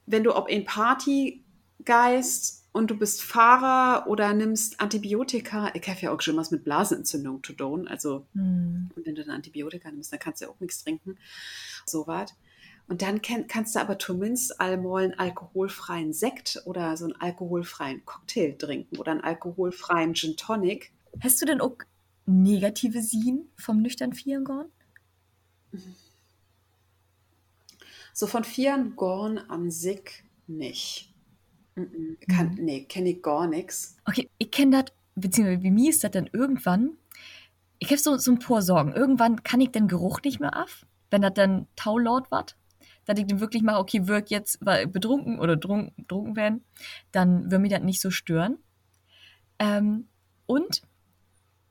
wenn 0.06 0.22
du 0.22 0.34
ob 0.34 0.48
in 0.48 0.64
Party 0.64 1.44
geist 1.84 2.59
und 2.72 2.90
du 2.90 2.96
bist 2.96 3.22
Fahrer 3.22 4.06
oder 4.08 4.32
nimmst 4.32 4.80
Antibiotika, 4.80 5.72
ich 5.74 5.88
habe 5.88 6.00
ja 6.00 6.12
auch 6.12 6.20
schon 6.20 6.36
was 6.36 6.50
mit 6.50 6.64
Blasenentzündung 6.64 7.42
zu 7.42 7.52
tun, 7.52 7.88
also 7.88 8.26
mm. 8.34 8.90
und 8.94 9.06
wenn 9.06 9.14
du 9.14 9.24
dann 9.24 9.34
Antibiotika 9.34 9.90
nimmst, 9.90 10.12
dann 10.12 10.20
kannst 10.20 10.40
du 10.40 10.46
ja 10.46 10.50
auch 10.50 10.60
nichts 10.60 10.84
trinken, 10.84 11.18
so 11.84 12.06
was. 12.06 12.34
Und 12.88 13.02
dann 13.02 13.22
kann, 13.22 13.46
kannst 13.46 13.76
du 13.76 13.80
aber 13.80 13.98
zumindest 14.00 14.60
einmal 14.60 15.04
einen 15.04 15.14
alkoholfreien 15.14 16.12
Sekt 16.12 16.60
oder 16.64 16.96
so 16.96 17.04
einen 17.04 17.14
alkoholfreien 17.14 18.04
Cocktail 18.04 18.56
trinken 18.58 18.98
oder 18.98 19.12
einen 19.12 19.20
alkoholfreien 19.20 20.14
Gin 20.14 20.36
Tonic. 20.36 20.92
Hast 21.20 21.40
du 21.40 21.46
denn 21.46 21.60
auch 21.60 21.76
negative 22.26 23.00
Sien 23.00 23.48
vom 23.56 23.80
nüchtern 23.80 24.12
Vieren 24.12 24.44
gorn? 24.44 24.66
So 28.12 28.26
von 28.26 28.42
Vieren 28.42 28.96
gorn 28.96 29.38
an 29.38 29.70
sich 29.70 30.24
nicht. 30.48 31.09
Mhm. 31.80 32.18
Kann, 32.28 32.54
mhm. 32.54 32.64
Nee, 32.64 32.84
kenne 32.84 33.10
ich 33.10 33.22
gar 33.22 33.46
nichts. 33.46 33.96
Okay, 34.06 34.28
ich 34.38 34.50
kenne 34.50 34.82
das, 34.82 34.94
beziehungsweise 35.14 35.62
wie 35.62 35.70
mir 35.70 35.90
ist 35.90 36.04
das 36.04 36.10
dann 36.10 36.28
irgendwann, 36.32 36.92
ich 37.78 37.88
habe 37.88 37.98
so, 37.98 38.16
so 38.18 38.32
ein 38.32 38.38
paar 38.38 38.62
Sorgen. 38.62 38.92
Irgendwann 38.92 39.42
kann 39.42 39.60
ich 39.60 39.70
den 39.70 39.88
Geruch 39.88 40.20
nicht 40.22 40.40
mehr 40.40 40.62
auf, 40.62 40.86
wenn 41.10 41.22
das 41.22 41.34
dann 41.34 41.66
taulaut 41.76 42.30
wird. 42.30 42.56
Dass 43.06 43.18
ich 43.18 43.26
dann 43.26 43.40
wirklich 43.40 43.62
mache, 43.62 43.78
okay, 43.78 44.06
wirk 44.06 44.30
jetzt 44.30 44.58
weil 44.60 44.86
betrunken 44.86 45.40
oder 45.40 45.58
trunken, 45.58 46.06
trunken 46.06 46.36
werden, 46.36 46.64
dann 47.12 47.44
würde 47.44 47.58
mich 47.58 47.72
das 47.72 47.82
nicht 47.82 48.00
so 48.00 48.10
stören. 48.10 48.58
Ähm, 49.58 50.08
und 50.46 50.82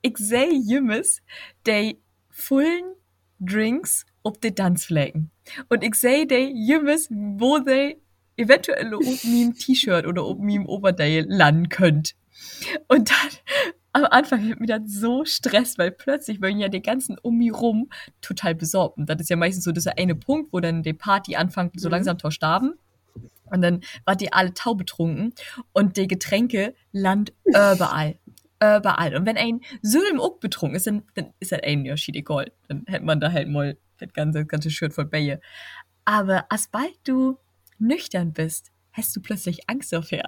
ich 0.02 0.16
sehe 0.18 0.52
jemals 0.52 1.22
die 1.66 1.98
vollen 2.30 2.94
Drinks 3.38 4.06
auf 4.22 4.38
die 4.38 4.54
Tanzflächen. 4.54 5.30
Und 5.68 5.82
ich 5.84 5.94
sehe 5.94 6.26
die 6.26 6.52
jemals, 6.54 7.08
wo 7.10 7.58
die 7.58 7.96
eventuell 8.40 8.94
auf 8.94 9.24
meinem 9.24 9.54
T-Shirt 9.54 10.06
oder 10.06 10.26
Oberteil 10.26 11.26
landen 11.28 11.68
könnt. 11.68 12.14
Und 12.88 13.10
dann 13.10 13.66
am 13.92 14.04
Anfang 14.04 14.48
hat 14.48 14.60
mir 14.60 14.66
das 14.66 14.82
so 14.86 15.24
Stress, 15.24 15.76
weil 15.78 15.90
plötzlich 15.90 16.40
waren 16.40 16.58
ja 16.58 16.68
die 16.68 16.82
ganzen 16.82 17.18
um 17.22 17.38
mich 17.38 17.52
rum 17.52 17.90
total 18.20 18.54
besorgt. 18.54 18.98
Und 18.98 19.08
das 19.08 19.20
ist 19.20 19.30
ja 19.30 19.36
meistens 19.36 19.64
so 19.64 19.72
dieser 19.72 19.98
eine 19.98 20.14
Punkt, 20.14 20.52
wo 20.52 20.60
dann 20.60 20.82
die 20.82 20.92
Party 20.92 21.36
anfängt, 21.36 21.78
so 21.80 21.88
mhm. 21.88 21.92
langsam 21.92 22.18
zu 22.18 22.30
starben. 22.30 22.74
Und 23.44 23.62
dann 23.62 23.80
war 24.04 24.14
die 24.14 24.32
alle 24.32 24.54
taub 24.54 24.78
betrunken 24.78 25.34
und 25.72 25.96
die 25.96 26.06
Getränke 26.06 26.74
land 26.92 27.32
überall 27.44 28.18
überall. 28.62 29.16
Und 29.16 29.26
wenn 29.26 29.36
ein 29.36 29.60
Sülm 29.82 30.20
auch 30.20 30.38
betrunken 30.38 30.76
ist, 30.76 30.86
dann, 30.86 31.02
dann 31.14 31.32
ist 31.40 31.52
das 31.52 31.60
ein 31.62 31.80
Unterschied 31.80 32.16
egal. 32.16 32.52
Dann 32.68 32.84
hätte 32.86 33.04
man 33.04 33.20
da 33.20 33.32
halt 33.32 33.48
mal 33.48 33.76
das 33.98 34.12
ganze, 34.12 34.44
ganze 34.44 34.70
Shirt 34.70 34.92
voll 34.92 35.06
Bälle. 35.06 35.40
Aber 36.04 36.46
sobald 36.54 36.96
du 37.04 37.38
nüchtern 37.80 38.32
bist, 38.32 38.70
hast 38.92 39.14
du 39.16 39.20
plötzlich 39.20 39.68
Angst 39.68 39.92
dafür. 39.92 40.22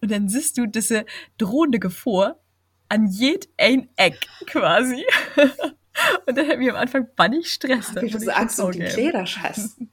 Und 0.00 0.10
dann 0.10 0.28
siehst 0.28 0.58
du 0.58 0.66
diese 0.66 1.04
drohende 1.38 1.78
Gefahr 1.78 2.40
an 2.88 3.06
jed 3.06 3.48
ein 3.56 3.88
Eck 3.96 4.26
quasi. 4.46 5.04
Und 6.26 6.36
dann 6.36 6.48
hat 6.48 6.58
mir 6.58 6.72
am 6.74 6.80
Anfang 6.80 7.06
bannig 7.14 7.52
Stress. 7.52 7.92
Ach, 7.96 8.02
wie 8.02 8.10
du 8.10 8.34
Angst 8.34 8.58
um 8.60 8.72
die 8.72 8.80
Kleiderscheiß. 8.80 9.76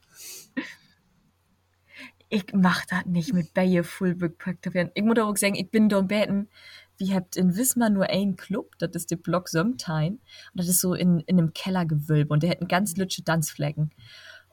ich 2.30 2.46
mach 2.54 2.86
das 2.86 3.06
nicht 3.06 3.34
mit 3.34 3.54
Baye 3.54 3.84
voll 3.84 4.20
werden. 4.20 4.92
Ich 4.94 5.04
muss 5.04 5.20
auch 5.20 5.36
sagen, 5.36 5.56
ich 5.56 5.70
bin 5.70 5.90
da 5.90 6.00
im 6.00 6.08
Betten, 6.08 6.50
wir 6.98 7.16
habt 7.16 7.36
in 7.36 7.56
Wismar 7.56 7.90
nur 7.90 8.10
einen 8.10 8.36
Club, 8.36 8.78
das 8.80 8.92
ist 8.94 9.12
der 9.12 9.18
Block 9.18 9.50
Somtime. 9.50 10.18
Und 10.18 10.20
das 10.54 10.68
ist 10.68 10.82
so 10.82 10.94
in, 10.94 11.20
in 11.22 11.40
einem 11.40 11.54
Kellergewölbe 11.54 12.34
und 12.34 12.44
der 12.44 12.52
hat 12.52 12.70
ganz 12.70 12.96
lütsche 12.96 13.24
Tanzflecken. 13.24 13.92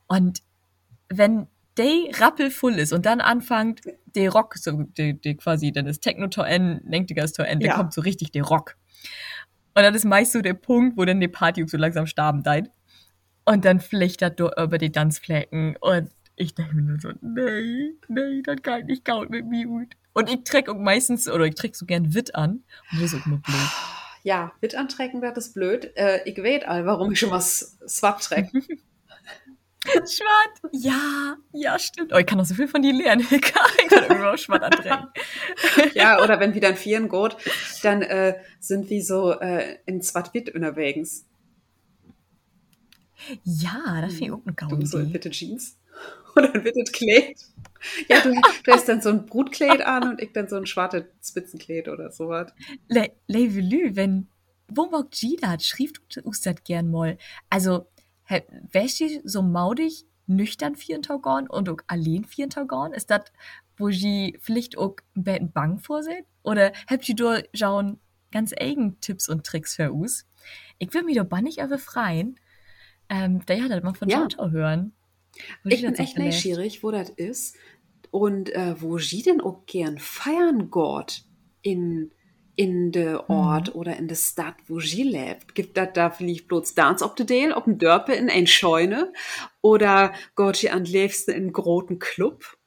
Und 0.07 0.43
wenn 1.09 1.47
der 1.79 2.21
rappelvoll 2.21 2.75
ist 2.75 2.93
und 2.93 3.07
dann 3.07 3.21
anfängt 3.21 3.81
der 4.15 4.31
Rock, 4.31 4.57
so 4.57 4.83
der, 4.83 5.15
der 5.15 5.37
quasi, 5.37 5.73
dann 5.73 5.87
ist 5.87 6.01
Techno 6.01 6.27
to 6.27 6.43
N, 6.43 6.81
Lenktiger 6.85 7.27
to 7.27 7.43
N, 7.43 7.61
ja. 7.61 7.77
kommt 7.77 7.93
so 7.93 8.01
richtig 8.01 8.33
der 8.33 8.45
Rock. 8.45 8.77
Und 9.75 9.83
das 9.83 9.95
ist 9.95 10.05
meist 10.05 10.33
so 10.33 10.41
der 10.41 10.55
Punkt, 10.55 10.97
wo 10.97 11.05
dann 11.05 11.21
die 11.21 11.29
Party 11.29 11.67
so 11.67 11.77
langsam 11.77 12.07
starben 12.07 12.43
dein. 12.43 12.69
Und 13.45 13.65
dann 13.65 13.81
flichtert 13.81 14.41
du 14.41 14.51
über 14.61 14.77
die 14.77 14.93
Tanzflecken 14.93 15.77
und 15.81 16.11
ich 16.37 16.55
denke 16.55 16.75
mir 16.77 16.83
nur 16.83 17.01
so, 17.01 17.11
nee, 17.21 17.95
nee, 18.09 18.43
das 18.45 18.63
kann 18.63 18.87
nicht 18.87 19.05
gaut 19.05 19.31
mit 19.31 19.47
mir 19.47 19.67
gut. 19.67 19.95
Und 20.13 20.31
ich 20.31 20.45
träg 20.45 20.69
auch 20.69 20.77
meistens, 20.77 21.29
oder 21.29 21.45
ich 21.45 21.55
träg 21.55 21.77
so 21.77 21.87
gern 21.87 22.15
Witt 22.15 22.35
an. 22.35 22.65
Und 22.91 23.01
das 23.03 23.13
ist 23.13 23.21
auch 23.21 23.27
nur 23.27 23.39
blöd. 23.39 23.57
Ja, 24.23 24.53
Witt 24.61 24.75
antrecken 24.75 25.23
wird 25.23 25.37
das 25.37 25.53
blöd. 25.53 25.93
Äh, 25.97 26.21
ich 26.29 26.39
weiß 26.39 26.65
all, 26.67 26.87
warum 26.87 27.13
ich 27.13 27.21
schon 27.21 27.31
was 27.31 27.79
Swap 27.87 28.21
träg. 28.21 28.51
Schwatt. 29.93 30.73
Ja, 30.73 31.37
ja, 31.53 31.79
stimmt. 31.79 32.13
Oh, 32.13 32.19
ich 32.19 32.27
kann 32.27 32.41
auch 32.41 32.45
so 32.45 32.55
viel 32.55 32.69
von 32.69 32.83
dir 32.83 32.93
lernen. 32.93 33.27
ich 33.31 33.41
kann 33.41 33.65
irgendwie 33.79 34.27
auch 34.27 34.39
Schwatt 34.39 34.63
antrecken. 34.63 35.09
ja, 35.95 36.23
oder 36.23 36.41
wenn 36.41 36.55
wieder 36.55 36.69
ein 36.69 36.77
Vieren 36.77 37.09
geht, 37.09 37.37
dann 37.83 38.03
äh, 38.03 38.35
sind 38.61 38.91
wir 38.91 39.03
so 39.03 39.33
äh, 39.33 39.79
in 39.87 40.03
Swat-Witt 40.03 40.55
unterwegs. 40.55 41.25
Ja, 43.45 44.01
das 44.01 44.15
finde 44.15 44.25
ich 44.25 44.33
auch 44.33 44.47
eine 44.47 44.55
Gaudi. 44.55 44.81
Du 44.81 44.87
so 44.87 44.99
in 44.99 45.13
Witte 45.13 45.31
Jeans 45.31 45.77
oder 46.37 46.55
ein 46.55 46.65
Witte 46.65 46.85
Kleid. 46.85 47.37
Ja, 48.09 48.21
du, 48.21 48.33
du 48.65 48.73
hast 48.73 48.89
dann 48.89 49.01
so 49.01 49.09
ein 49.09 49.27
Brutkleid 49.27 49.83
an 49.83 50.09
und 50.11 50.23
ich 50.23 50.33
dann 50.33 50.49
so 50.49 50.57
ein 50.57 50.67
schwarzes 50.67 51.05
Spitzenkleid 51.23 51.89
oder 51.89 52.11
sowas. 52.11 52.53
Le, 52.89 53.13
le 53.27 53.97
wenn 53.97 54.29
Womok 54.69 55.11
Gidat 55.11 55.63
schrieb 55.63 55.99
du 56.11 56.21
das 56.23 56.55
gern 56.65 56.91
mal. 56.91 57.19
Also, 57.49 57.87
wärst 58.71 59.01
du 59.01 59.21
so 59.25 59.43
maudig 59.43 60.05
nüchtern 60.27 60.77
vier 60.77 61.01
Taugon 61.01 61.49
und 61.49 61.69
auch 61.69 61.79
allein 61.87 62.25
vier 62.25 62.49
Taugon? 62.49 62.93
Ist 62.93 63.11
das, 63.11 63.23
wo 63.77 63.91
sie 63.91 64.39
vielleicht 64.41 64.77
auch 64.77 64.97
ein 65.17 65.25
bisschen 65.25 65.53
bang 65.53 65.79
vorsehen? 65.79 66.25
Oder 66.43 66.73
habt 66.89 67.09
ihr 67.09 67.17
da 67.17 67.41
schon 67.55 67.99
ganz 68.31 68.53
eigen 68.59 69.01
Tipps 69.01 69.29
und 69.29 69.45
Tricks 69.45 69.77
für 69.77 69.93
uns? 69.93 70.27
Ich 70.79 70.93
will 70.95 71.03
mich 71.03 71.17
doch 71.17 71.41
nicht 71.41 71.63
aber 71.63 71.79
freien. 71.79 72.39
Ähm, 73.09 73.41
da 73.47 73.55
ja, 73.55 73.69
das 73.69 73.83
mal 73.83 73.95
von 73.95 74.09
ja. 74.09 74.29
hören. 74.51 74.93
Ich 75.65 75.83
bin 75.83 75.95
echt 75.95 76.19
neugierig, 76.19 76.83
wo 76.83 76.91
das 76.91 77.11
ist 77.11 77.57
und 78.11 78.51
äh, 78.55 78.81
wo 78.81 78.99
sie 78.99 79.23
denn 79.23 79.41
auch 79.41 79.67
gern 79.67 79.99
feiern 79.99 80.71
Gott 80.71 81.23
in 81.63 82.13
in 82.59 82.91
de 82.91 83.15
Ort 83.29 83.73
mhm. 83.73 83.81
oder 83.81 83.97
in 83.97 84.09
der 84.09 84.17
Stadt, 84.17 84.57
wo 84.67 84.81
sie 84.81 85.05
lebt. 85.05 85.55
Gibt 85.55 85.77
das 85.77 85.91
da 85.95 86.11
vielleicht 86.11 86.49
bloß 86.49 86.75
Dance 86.75 87.05
op 87.05 87.15
de 87.15 87.25
Dale, 87.25 87.57
op 87.57 87.67
dem 87.67 87.79
Dörpe 87.79 88.13
in 88.15 88.29
ein 88.29 88.49
Scheune 88.49 89.13
oder 89.63 90.13
geht 90.35 90.57
sie 90.57 90.69
an 90.69 90.85
liebsten 90.85 91.31
in 91.31 91.53
großen 91.53 92.01
Club? 92.01 92.59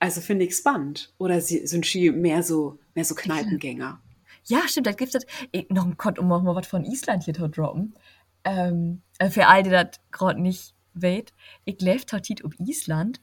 Also 0.00 0.20
finde 0.20 0.46
ich 0.46 0.56
spannend. 0.56 1.14
Oder 1.16 1.40
sie, 1.40 1.64
sind 1.64 1.86
sie 1.86 2.10
mehr 2.10 2.42
so, 2.42 2.80
mehr 2.94 3.04
so 3.04 3.14
Kneipengänger? 3.14 4.00
Ja, 4.46 4.66
stimmt, 4.66 4.88
da 4.88 4.92
das. 4.92 5.24
Ich, 5.52 5.70
noch 5.70 5.86
ein 5.86 5.94
Gott, 5.96 6.18
um 6.18 6.32
auch 6.32 6.42
mal 6.42 6.56
was 6.56 6.66
von 6.66 6.84
Island 6.84 7.22
hier 7.22 7.34
zu 7.34 7.48
droppen. 7.48 7.94
Ähm, 8.42 9.02
äh, 9.18 9.30
für 9.30 9.46
all 9.46 9.62
die 9.62 9.70
das 9.70 10.00
gerade 10.10 10.42
nicht 10.42 10.74
weet, 10.92 11.32
ich 11.64 11.80
lebe 11.80 12.02
heute 12.10 12.44
auf 12.44 12.58
Island 12.58 13.20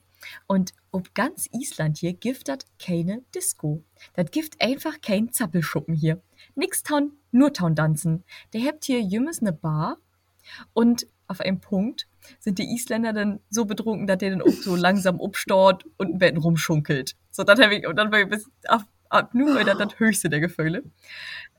und 0.47 0.73
ob 0.91 1.13
ganz 1.13 1.47
Island 1.51 1.97
hier 1.97 2.13
gibt 2.13 2.47
das 2.47 2.59
keine 2.83 3.23
Disco. 3.33 3.83
Das 4.13 4.29
gibt 4.31 4.61
einfach 4.61 5.01
kein 5.01 5.31
Zappelschuppen 5.31 5.95
hier. 5.95 6.21
Nix 6.55 6.83
Town, 6.83 7.13
nur 7.31 7.53
Town 7.53 7.75
tanzen. 7.75 8.23
Der 8.53 8.61
habt 8.63 8.85
hier 8.85 9.01
jümmes 9.01 9.41
ne 9.41 9.53
Bar 9.53 9.97
und 10.73 11.07
auf 11.27 11.39
einem 11.39 11.61
Punkt 11.61 12.07
sind 12.39 12.59
die 12.59 12.73
Isländer 12.73 13.13
dann 13.13 13.39
so 13.49 13.65
betrunken, 13.65 14.05
dass 14.05 14.17
der 14.17 14.31
dann 14.31 14.41
auch 14.41 14.49
so 14.49 14.75
langsam 14.75 15.21
abstort 15.21 15.85
und 15.97 16.15
ein 16.15 16.17
Betten 16.19 16.37
rumschunkelt. 16.37 17.15
So, 17.31 17.43
dann 17.43 17.59
habe 17.61 17.75
ich, 17.75 17.87
und 17.87 17.95
dann 17.95 18.11
war 18.11 18.19
ich 18.19 18.29
bis 18.29 18.49
ab, 18.67 18.83
ab 19.09 19.33
nur 19.33 19.63
das, 19.63 19.77
das 19.77 19.99
höchste 19.99 20.29
der 20.29 20.41
Gefühle. 20.41 20.83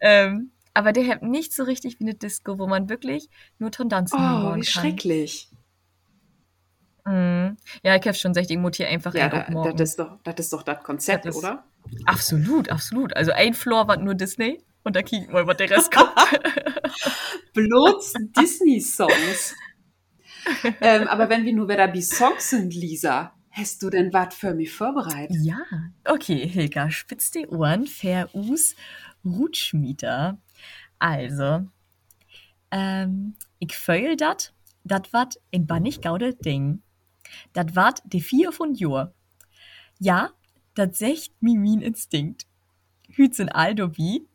Ähm, 0.01 0.51
aber 0.75 0.93
der 0.93 1.07
hat 1.09 1.23
nicht 1.23 1.53
so 1.53 1.65
richtig 1.65 2.01
wie 2.01 2.05
eine 2.05 2.15
Disco, 2.15 2.59
wo 2.59 2.67
man 2.67 2.89
wirklich 2.89 3.29
nur 3.59 3.71
Tondanzen 3.71 4.19
oh, 4.19 4.23
hören 4.23 4.43
kann. 4.43 4.53
Oh, 4.53 4.57
wie 4.57 4.65
schrecklich. 4.65 5.49
Mm. 7.05 7.57
Ja, 7.83 7.97
ich 7.97 8.07
habe 8.07 8.15
schon 8.15 8.33
gesagt, 8.33 8.51
ich 8.51 8.59
muss 8.59 8.77
hier 8.77 8.89
einfach 8.89 9.15
ja, 9.15 9.29
da, 9.29 9.73
das 9.73 9.91
ist 9.91 9.99
doch 9.99 10.19
das 10.23 10.35
ist 10.39 10.53
doch 10.53 10.63
das 10.63 10.83
Konzept, 10.83 11.25
das 11.25 11.37
oder? 11.37 11.65
Absolut, 12.07 12.69
absolut. 12.69 13.17
Also 13.17 13.33
ein 13.33 13.55
Floor 13.55 13.89
war 13.89 13.97
nur 13.97 14.15
Disney 14.15 14.63
und 14.85 14.97
da 14.97 15.03
kicken 15.03 15.35
wir, 15.35 15.47
was 15.47 15.57
der 15.57 15.71
Rest 15.71 15.93
kommt. 15.93 16.13
Bloß 17.55 18.15
Disney-Songs. 18.39 19.55
ähm, 20.81 21.09
aber 21.09 21.29
wenn 21.29 21.45
wir 21.45 21.53
nur 21.53 21.69
wieder 21.69 21.89
die 21.89 22.03
Songs 22.03 22.51
sind, 22.51 22.75
Lisa, 22.75 23.33
hast 23.51 23.83
du 23.83 23.91
denn 23.91 24.13
was 24.13 24.35
für 24.35 24.55
mich 24.55 24.73
vorbereitet? 24.73 25.37
Ja. 25.41 25.59
Okay, 26.05 26.49
Hilka, 26.49 26.91
spitz 26.91 27.31
die 27.31 27.47
Ohren, 27.47 27.87
fair 27.87 28.35
us, 28.35 28.75
Rutschmieter. 29.25 30.39
Also, 30.99 31.67
ähm, 32.71 33.35
ich 33.59 33.77
feul 33.77 34.17
dat, 34.17 34.53
dat 34.85 35.13
wat 35.13 35.41
in 35.51 35.67
bannig 35.67 36.01
gaude 36.01 36.35
Ding. 36.35 36.83
Dat 37.53 37.73
wat 37.75 38.03
de 38.05 38.21
vier 38.21 38.53
von 38.53 38.75
Jor. 38.75 39.13
Ja, 39.99 40.33
dat 40.75 40.97
secht 40.97 41.33
mi 41.39 41.57
min 41.57 41.81
Instinkt. 41.81 42.47
Hüt 43.09 43.35
sind 43.35 43.55
all 43.55 43.75
do 43.75 43.97
wie, 43.97 44.27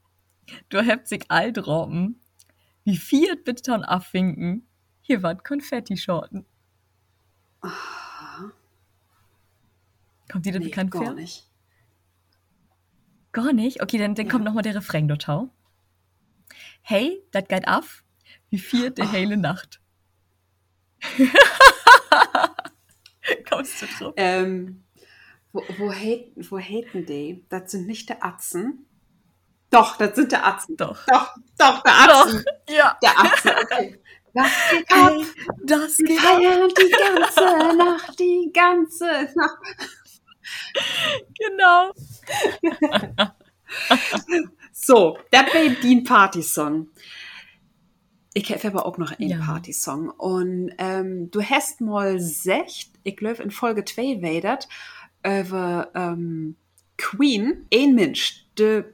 du 0.69 0.81
hebt 0.81 1.07
sich 1.07 1.25
all 1.29 1.51
droppen. 1.51 2.21
Wie 2.83 2.97
viert 2.97 3.43
bitte 3.43 3.63
ton 3.63 3.83
afwinken, 3.83 4.65
hier 5.01 5.21
wat 5.21 5.43
Konfetti-Schorten. 5.43 6.45
Kommt 10.31 10.45
dir 10.45 10.53
das 10.53 10.60
nee, 10.60 10.69
bekannt 10.69 10.91
gar 10.91 11.03
vor? 11.03 11.13
nicht. 11.13 11.49
Gar 13.31 13.53
nicht? 13.53 13.81
Okay, 13.81 13.97
dann, 13.97 14.15
dann 14.15 14.25
ja. 14.27 14.31
kommt 14.31 14.45
nochmal 14.45 14.63
der 14.63 14.75
Refrain 14.75 15.07
dort. 15.07 15.27
Hey, 16.81 17.21
dat 17.31 17.49
geht 17.49 17.67
af, 17.67 18.03
wie 18.49 18.60
viert 18.60 18.97
der 18.97 19.07
oh. 19.07 19.12
hele 19.12 19.38
Nacht. 19.38 19.81
Kommst 23.49 23.81
du 23.81 23.85
drauf? 23.85 24.13
Ähm, 24.17 24.83
wo, 25.51 25.63
wo, 25.77 25.91
haten, 25.91 26.45
wo 26.49 26.59
haten 26.59 27.05
die? 27.05 27.45
Das 27.49 27.71
sind 27.71 27.87
nicht 27.87 28.09
der 28.09 28.23
Atzen. 28.23 28.85
Doch, 29.69 29.97
das 29.97 30.15
sind 30.15 30.31
der 30.31 30.45
Atzen. 30.45 30.77
Doch. 30.77 31.05
Doch, 31.07 31.35
doch, 31.57 31.83
der 31.83 31.93
Atzen. 31.93 32.45
Doch, 32.45 32.53
ja. 32.75 32.97
Der 33.01 33.19
Atzen, 33.19 33.51
okay. 33.63 33.99
Das 34.33 34.51
geht 34.71 34.91
ab. 34.91 35.13
Das 35.63 35.97
geht 35.97 36.19
feiern 36.19 36.69
die 36.69 36.91
ganze 36.91 37.77
Nacht, 37.77 38.19
die 38.19 38.51
ganze 38.53 39.29
Nacht. 39.35 39.57
Genau. 41.39 41.91
so, 44.71 45.17
das 45.31 45.53
wäre 45.53 45.71
die 45.71 46.01
Party-Song. 46.01 46.89
Ich 48.38 48.54
habe 48.54 48.67
aber 48.67 48.86
auch 48.86 49.00
noch 49.00 49.17
einen 49.17 49.30
ja. 49.30 49.39
Party-Song. 49.39 50.12
Und 50.12 50.71
ähm, 50.78 51.32
du 51.32 51.41
hast 51.41 51.82
mal 51.82 52.19
secht, 52.19 52.91
ich 53.02 53.17
glaube 53.17 53.41
in 53.41 53.50
Folge 53.50 53.84
2 53.84 54.21
weidert, 54.21 54.67
über 55.26 55.89
ähm, 55.95 56.56
Queen, 57.00 57.65
ein 57.73 57.95
Mensch, 57.95 58.45
der 58.56 58.86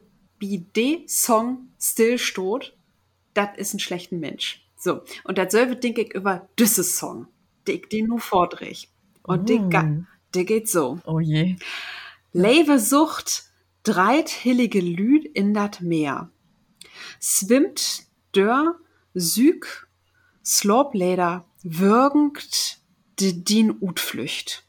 bei 0.41 0.63
dem 0.77 1.09
Song 1.09 1.67
still 1.77 2.17
steht, 2.17 2.73
das 3.33 3.49
ist 3.57 3.73
ein 3.73 3.79
schlechter 3.79 4.15
Mensch. 4.15 4.65
So, 4.77 5.01
und 5.25 5.37
das 5.37 5.51
selbe 5.51 5.75
denke 5.75 6.03
ich 6.03 6.13
über 6.13 6.47
dieses 6.57 6.97
Song, 6.97 7.27
den 7.67 7.75
ich 7.75 7.89
den 7.89 8.07
nur 8.07 8.19
vordreh. 8.19 8.75
Und 9.23 9.51
oh. 9.51 9.67
der, 9.67 10.05
der 10.33 10.45
geht 10.45 10.69
so. 10.69 10.99
Oh 11.05 11.19
je. 11.19 11.57
Leve 12.31 12.79
sucht 12.79 13.51
dreit 13.83 14.29
hillige 14.29 14.79
Lüd 14.79 15.25
in 15.25 15.53
dat 15.53 15.81
Meer. 15.81 16.29
Swimmt 17.19 18.05
dör 18.33 18.79
Süg, 19.13 19.87
Slopleder, 20.43 21.45
würgend 21.63 22.79
de 23.19 23.33
din 23.33 23.77
Utflücht. 23.79 24.63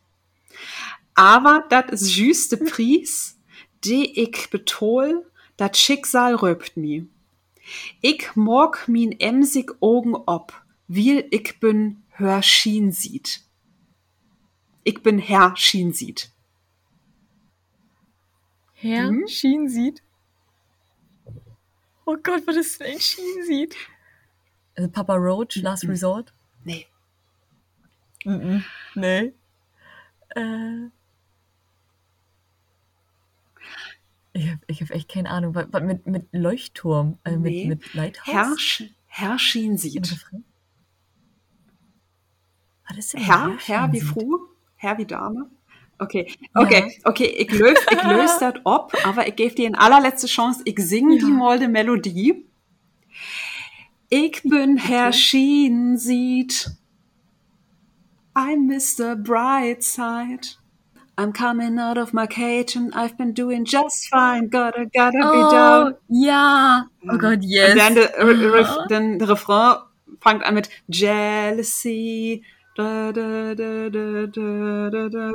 Aber 1.15 1.65
dat 1.69 1.91
is 1.91 2.17
jüste 2.17 2.57
Pries, 2.57 3.39
de 3.85 4.05
ich 4.05 4.51
betol, 4.51 5.25
dat 5.57 5.77
Schicksal 5.77 6.35
röpt 6.35 6.77
mi. 6.77 7.09
Ich 8.01 8.37
morg 8.37 8.89
min 8.89 9.19
emsig 9.21 9.73
Augen 9.81 10.15
ob, 10.15 10.53
wie 10.89 11.21
ich 11.21 11.59
bin 11.61 12.03
hör 12.11 12.43
schien 12.43 12.93
sieht. 12.93 13.43
Ich 14.83 15.03
bin 15.03 15.19
Herr 15.19 15.57
schien 15.57 15.93
sieht. 15.93 16.31
Herr 18.75 19.09
hm? 19.09 19.27
schien 19.27 19.69
sieht? 19.69 20.03
Oh 22.05 22.17
Gott, 22.23 22.47
was 22.47 22.57
ist 22.57 22.81
denn 22.81 23.01
schien 23.01 23.45
sieht? 23.47 23.75
Also 24.77 24.91
Papa 24.91 25.15
Roach, 25.15 25.57
Last 25.57 25.87
Resort? 25.89 26.33
Nee. 26.65 26.87
Mm 28.25 28.31
-mm. 28.31 28.63
Nee. 28.95 29.33
Äh, 30.35 30.91
Ich 34.37 34.51
habe 34.51 34.61
ich 34.67 34.81
hab 34.83 34.91
echt 34.91 35.09
keine 35.09 35.31
Ahnung. 35.31 35.55
Was, 35.55 35.67
was 35.71 35.83
mit, 35.83 36.07
mit 36.07 36.27
Leuchtturm, 36.33 37.19
äh, 37.25 37.37
Nee. 37.37 37.67
mit, 37.67 37.83
mit 37.83 37.95
Lighthouse? 37.95 38.27
Herr, 38.27 39.29
Herr 39.29 39.39
Schien 39.39 39.73
Im 39.73 39.77
sieht. 39.79 40.17
Was 42.89 42.99
ist 42.99 43.15
denn 43.15 43.21
Herr, 43.23 43.57
Herr 43.59 43.93
wie? 43.93 44.01
Fru, 44.01 44.41
Herr 44.77 44.99
wie 44.99 45.07
Dame. 45.07 45.49
Okay, 46.01 46.35
okay, 46.55 47.01
okay, 47.05 47.27
ich 47.27 47.51
löse 47.53 47.81
ich 47.93 48.03
lös 48.03 48.39
das 48.41 48.55
ab, 48.65 48.93
aber 49.05 49.29
ich 49.29 49.37
gebe 49.37 49.55
dir 49.55 49.69
eine 49.69 49.79
allerletzte 49.79 50.27
Chance. 50.27 50.63
Ich 50.65 50.77
sing 50.81 51.09
die 51.11 51.19
Ja. 51.19 51.29
mal 51.29 51.59
die 51.61 51.69
Melodie. 51.69 52.45
Ich 54.11 54.43
bin 54.43 54.77
Herr 54.77 55.13
Schien 55.13 55.97
sieht. 55.99 56.71
I'm 58.35 58.67
Mr. 58.67 59.17
Brightside. 59.17 60.57
I'm 61.17 61.33
coming 61.33 61.79
out 61.79 61.97
of 61.97 62.13
my 62.13 62.27
cage 62.27 62.75
and 62.77 62.93
I've 62.95 63.17
been 63.17 63.33
doing 63.35 63.65
just 63.65 64.09
fine. 64.11 64.49
Gotta, 64.49 64.87
gotta 64.87 65.19
be 65.19 65.45
Oh, 65.47 65.51
down. 65.51 65.95
ja. 66.09 66.87
Oh 67.09 67.17
Gott, 67.19 67.39
yes. 67.43 67.71
Und 67.73 67.79
dann 67.79 67.95
der, 67.95 68.13
Re- 68.19 68.87
dann 68.89 69.19
der 69.21 69.29
Refrain 69.29 69.77
fängt 70.21 70.45
an 70.45 70.55
mit 70.55 70.69
Jealousy. 70.89 72.45
Da, 72.77 73.13
da, 73.13 73.55
da, 73.55 73.89
da, 73.91 74.27
da, 74.27 74.91
da, 74.91 75.09
da. 75.09 75.31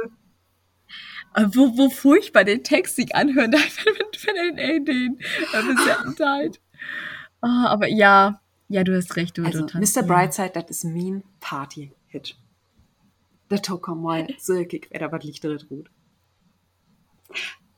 Äh, 1.36 1.46
Wo, 1.54 1.78
wo 1.78 1.90
furchtbar 1.90 2.44
den 2.44 2.64
Text 2.66 2.98
sich 2.98 3.16
anhören 3.16 3.52
darf, 3.52 3.78
wenn, 3.86 3.96
wenn 4.36 4.58
er 4.58 4.80
den 4.82 5.18
Besettentheit. 5.18 6.60
Ah, 7.42 7.68
aber 7.68 7.88
ja, 7.88 8.42
ja, 8.70 8.84
du 8.84 8.96
hast 8.96 9.16
recht, 9.18 9.38
du, 9.38 9.44
Also, 9.44 9.66
du 9.66 9.78
Mr. 9.78 9.84
ja. 9.96 10.02
Brightside, 10.04 10.52
das 10.54 10.70
ist 10.70 10.84
mein 10.86 11.24
Party-Hit. 11.42 12.38
Der 13.52 13.62
Toko 13.62 13.96
mal, 13.96 14.28
so 14.40 14.64
kick, 14.64 14.88
wer 14.92 15.00
da 15.00 15.12
was 15.12 15.24
Licht 15.24 15.44
drin 15.44 15.58
tut. 15.58 15.90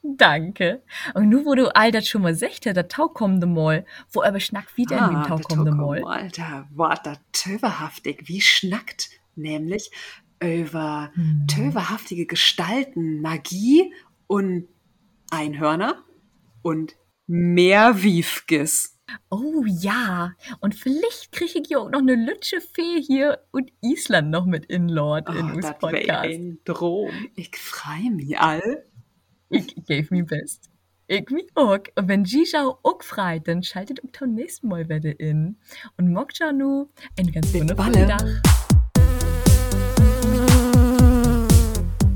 Danke. 0.03 0.81
Und 1.13 1.29
nur 1.29 1.45
wo 1.45 1.53
du 1.53 1.73
all 1.75 1.91
das 1.91 2.07
schon 2.07 2.23
mal 2.23 2.33
sagte, 2.33 2.73
der 2.73 2.87
Tau 2.87 3.07
kommende 3.07 3.45
Mal, 3.45 3.85
wo 4.11 4.23
aber 4.23 4.39
schnack 4.39 4.75
wieder 4.75 4.97
in 4.97 5.13
den 5.13 5.23
Tau 5.23 5.35
der 5.37 5.45
kommende 5.45 5.71
Mal. 5.73 6.01
mal, 6.01 6.29
da 6.29 6.67
war 6.73 6.99
da 7.03 7.17
töverhaftig, 7.33 8.23
wie 8.27 8.41
schnackt, 8.41 9.09
nämlich 9.35 9.91
über 10.43 11.11
Hm. 11.13 11.45
töverhaftige 11.47 12.25
Gestalten, 12.25 13.21
Magie 13.21 13.93
und 14.25 14.67
Einhörner 15.29 16.03
und 16.63 16.95
Meerwiefges. 17.27 18.97
Oh 19.29 19.63
ja, 19.65 20.33
und 20.59 20.75
vielleicht 20.75 21.31
kriege 21.31 21.59
ich 21.61 21.69
ja 21.69 21.79
auch 21.79 21.89
noch 21.89 21.99
eine 21.99 22.15
Lütsche 22.15 22.61
Fee 22.61 23.01
hier 23.01 23.39
und 23.51 23.71
Island 23.81 24.29
noch 24.29 24.45
mit 24.45 24.65
in 24.65 24.89
Lord 24.89 25.29
in 25.29 25.51
Oh, 25.51 25.55
uns 25.55 25.67
Podcast. 25.79 26.25
ein 26.25 26.59
Drom. 26.65 27.09
Ich 27.35 27.55
freu 27.57 28.09
mich 28.11 28.39
all. 28.39 28.85
Ich 29.49 29.75
gebe 29.85 30.07
mir 30.15 30.25
best. 30.25 30.69
Ich 31.07 31.29
mich 31.29 31.47
auch. 31.55 31.77
Und 31.95 32.07
wenn 32.07 32.23
Gijau 32.23 32.79
auch 32.83 33.03
freit, 33.03 33.47
dann 33.47 33.63
schaltet 33.63 34.01
auch 34.03 34.11
zum 34.17 34.33
nächsten 34.33 34.69
Mal 34.69 34.87
wieder 34.87 35.19
in. 35.19 35.57
Und 35.97 36.13
mockt 36.13 36.39
ja 36.39 36.53
nu 36.53 36.89
einen 37.19 37.31
ganz 37.33 37.53
wundervollen. 37.53 38.07
Tag. 38.07 38.60